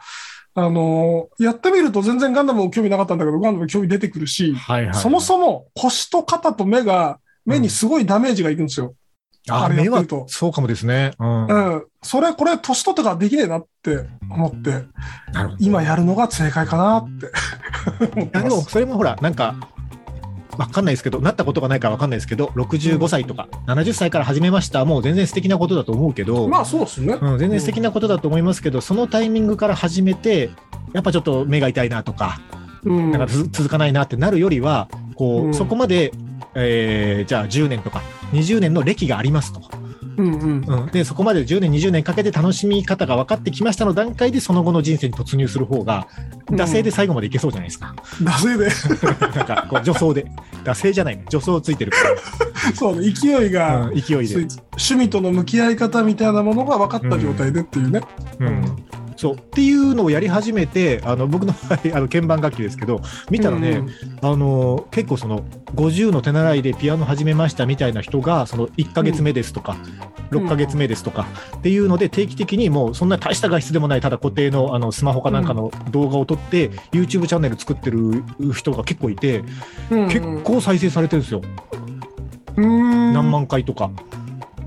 [0.55, 4.95] あのーやってみると全然ガンダムも興味なかったんだけど、ガンダム興味出てくるし、はいはい。
[4.95, 8.95] そもそも腰と肩と目が、目にすごいダメージがいくんですよ。
[9.51, 11.13] あ、あれや目はってるとそうかもですね。
[11.19, 11.47] うん。
[11.47, 11.85] うん。
[12.03, 14.85] それ、これ、年取ってからできねえなって思って。
[15.59, 17.09] 今やるのが正解かなっ
[18.23, 18.63] て でも。
[18.63, 19.57] それもほら、なんか、
[20.59, 24.85] わかんないですけど、なったことがないからわかんないですけど、65歳とか、70歳から始めました。
[24.85, 27.19] もう全然素敵なことだと思うけど、まあ、そうですね。
[27.21, 30.51] うん、全然素敵なことだと思いますけど、そのタイミングから始めて、
[30.93, 32.41] やっぱちょっと目が痛いなとか、
[32.85, 33.11] うん。
[33.11, 36.13] なんかつ続かないなってなるよりは、こう、うんそこまで、
[36.55, 38.03] えーじゃあ10年とか
[38.33, 39.63] 20年の歴がありますと。
[40.17, 40.65] うんうん。
[40.67, 47.95] うん、で、そこまで10年、20年かけて楽しみ方が分かってきましたの段階で、その後の人生に突入する方が、うん惰性で最後までいけそうじゃないですか。
[48.21, 48.69] 惰性で。
[49.35, 50.27] なんか、こう、助走で。
[50.63, 51.25] 惰性じゃないね。
[51.31, 51.97] 助走ついてるか
[52.77, 53.11] そうね。
[53.11, 54.37] 勢いら、が、うん、勢いで。
[54.73, 58.03] 趣味との向き合い方みたいなものが分かった状態でっていうね。
[58.41, 58.77] うん。
[59.17, 59.35] そう。
[59.35, 63.01] っていうのをやり始めて、あの、僕の場合、あの、鍵盤楽器ですけど、
[63.31, 63.83] 見たらね、
[64.23, 65.45] あの、結構その、
[65.75, 69.77] 50の手習いでピアノ始めましたみたいな人が、その、1ヶ月目ですとか、
[70.31, 79.43] 6ヶ月目ですとか、っていうので、定期的にもう、そんな大した画質でもない、ただ固定の、あの、スマホかなんかの動画を撮って、YouTube チャンネル作ってる人が結構いて、
[79.91, 81.43] うん結構再生されてるんですよ。
[82.57, 83.13] うん。
[83.13, 83.91] 何万回とか。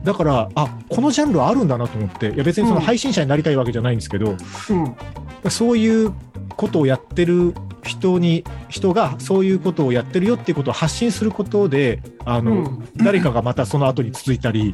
[0.03, 4.35] だから、あ、このジャンルあるんだなと思って、いや別にそのうん配信者になりたいわけじゃないんですけど、
[4.69, 5.51] うん。
[5.51, 6.13] そういう
[6.55, 14.73] ことをやってる人に、人がそういうことをやってるよっていうことを発信することで、あの、うん誰かがまたその後に続いたり、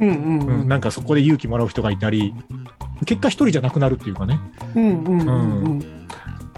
[0.00, 2.34] うんうんうんなんかそこで勇気もらう人がいたり、
[3.06, 4.38] 結果一人じゃなくなるっていうかね。
[4.74, 5.78] うんうんうんうん。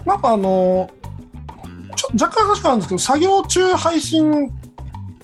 [0.05, 0.89] なんかあの
[1.95, 4.51] ちょ若干話変わるんですけど、作業中配信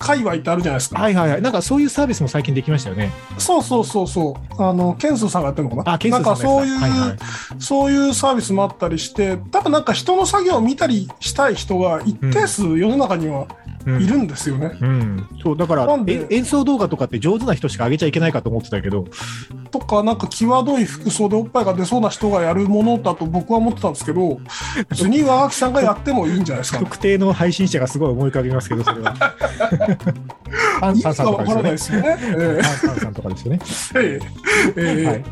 [0.02, 1.00] 界隈ってあるじゃないですか。
[1.00, 1.42] はいはいはい。
[1.42, 3.10] なんかそういうサービスも最近できましたよね。
[3.38, 4.62] そうそうそうそう。
[4.62, 7.18] あの、ケンスーさんがやってるのかなあ、ケースなんかそういう、はいはい
[7.58, 13.46] そういうサービスもあったりして、多分なんか人の作業を見たりしたい人が一定数世の中にはうん
[13.86, 14.76] いるんですよね。
[14.80, 15.98] うん、そうだから
[16.30, 19.06] 演奏動画とかって上手な人しか上げちゃいけないかと思ってたけど、
[19.70, 24.40] とか、なんか際どい服装でおっぱいが出そうな人がやるものだと僕は思ってたんですけど、
[24.88, 26.78] 別に和垣さんがやってもいいんじゃないですか。
[26.78, 29.14] 特定の配信者がすごい思い浮かびますけど、 それは。
[30.80, 32.18] パンいいかパンさんとわからないかですすよね。
[32.20, 33.60] えパンさんとかですよね。
[33.96, 34.20] え
[34.76, 35.24] えええはい。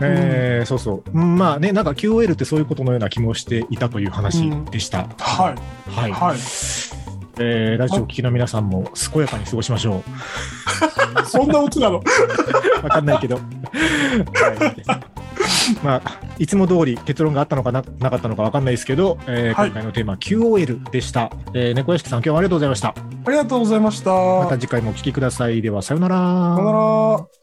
[0.00, 1.18] えーそうそう。
[1.18, 5.08] うんまあね、なんか QOL ってそういうことのような気もしていたという話でした。
[5.18, 5.54] は
[5.88, 5.90] い。
[5.90, 6.12] はい。
[6.12, 6.38] はい。
[7.40, 10.02] えーラジオを聴きの皆さんも健やかに過ごしましょ
[11.26, 11.98] そんなオチなの？
[11.98, 12.02] う。
[12.84, 13.36] わかんないけど。
[13.36, 13.44] はい
[15.82, 21.30] まあ、いつも通り結論があったのかななかったのかわかんないですけど、えーはい今回のテーマ QOL でした。
[21.54, 22.88] えー猫屋敷さん、今日はありがとうございました。
[22.88, 24.10] ありがとうございました。
[24.10, 25.60] また次回もお聞きください。
[25.62, 26.16] では、さようなら。
[26.56, 27.37] さよなら。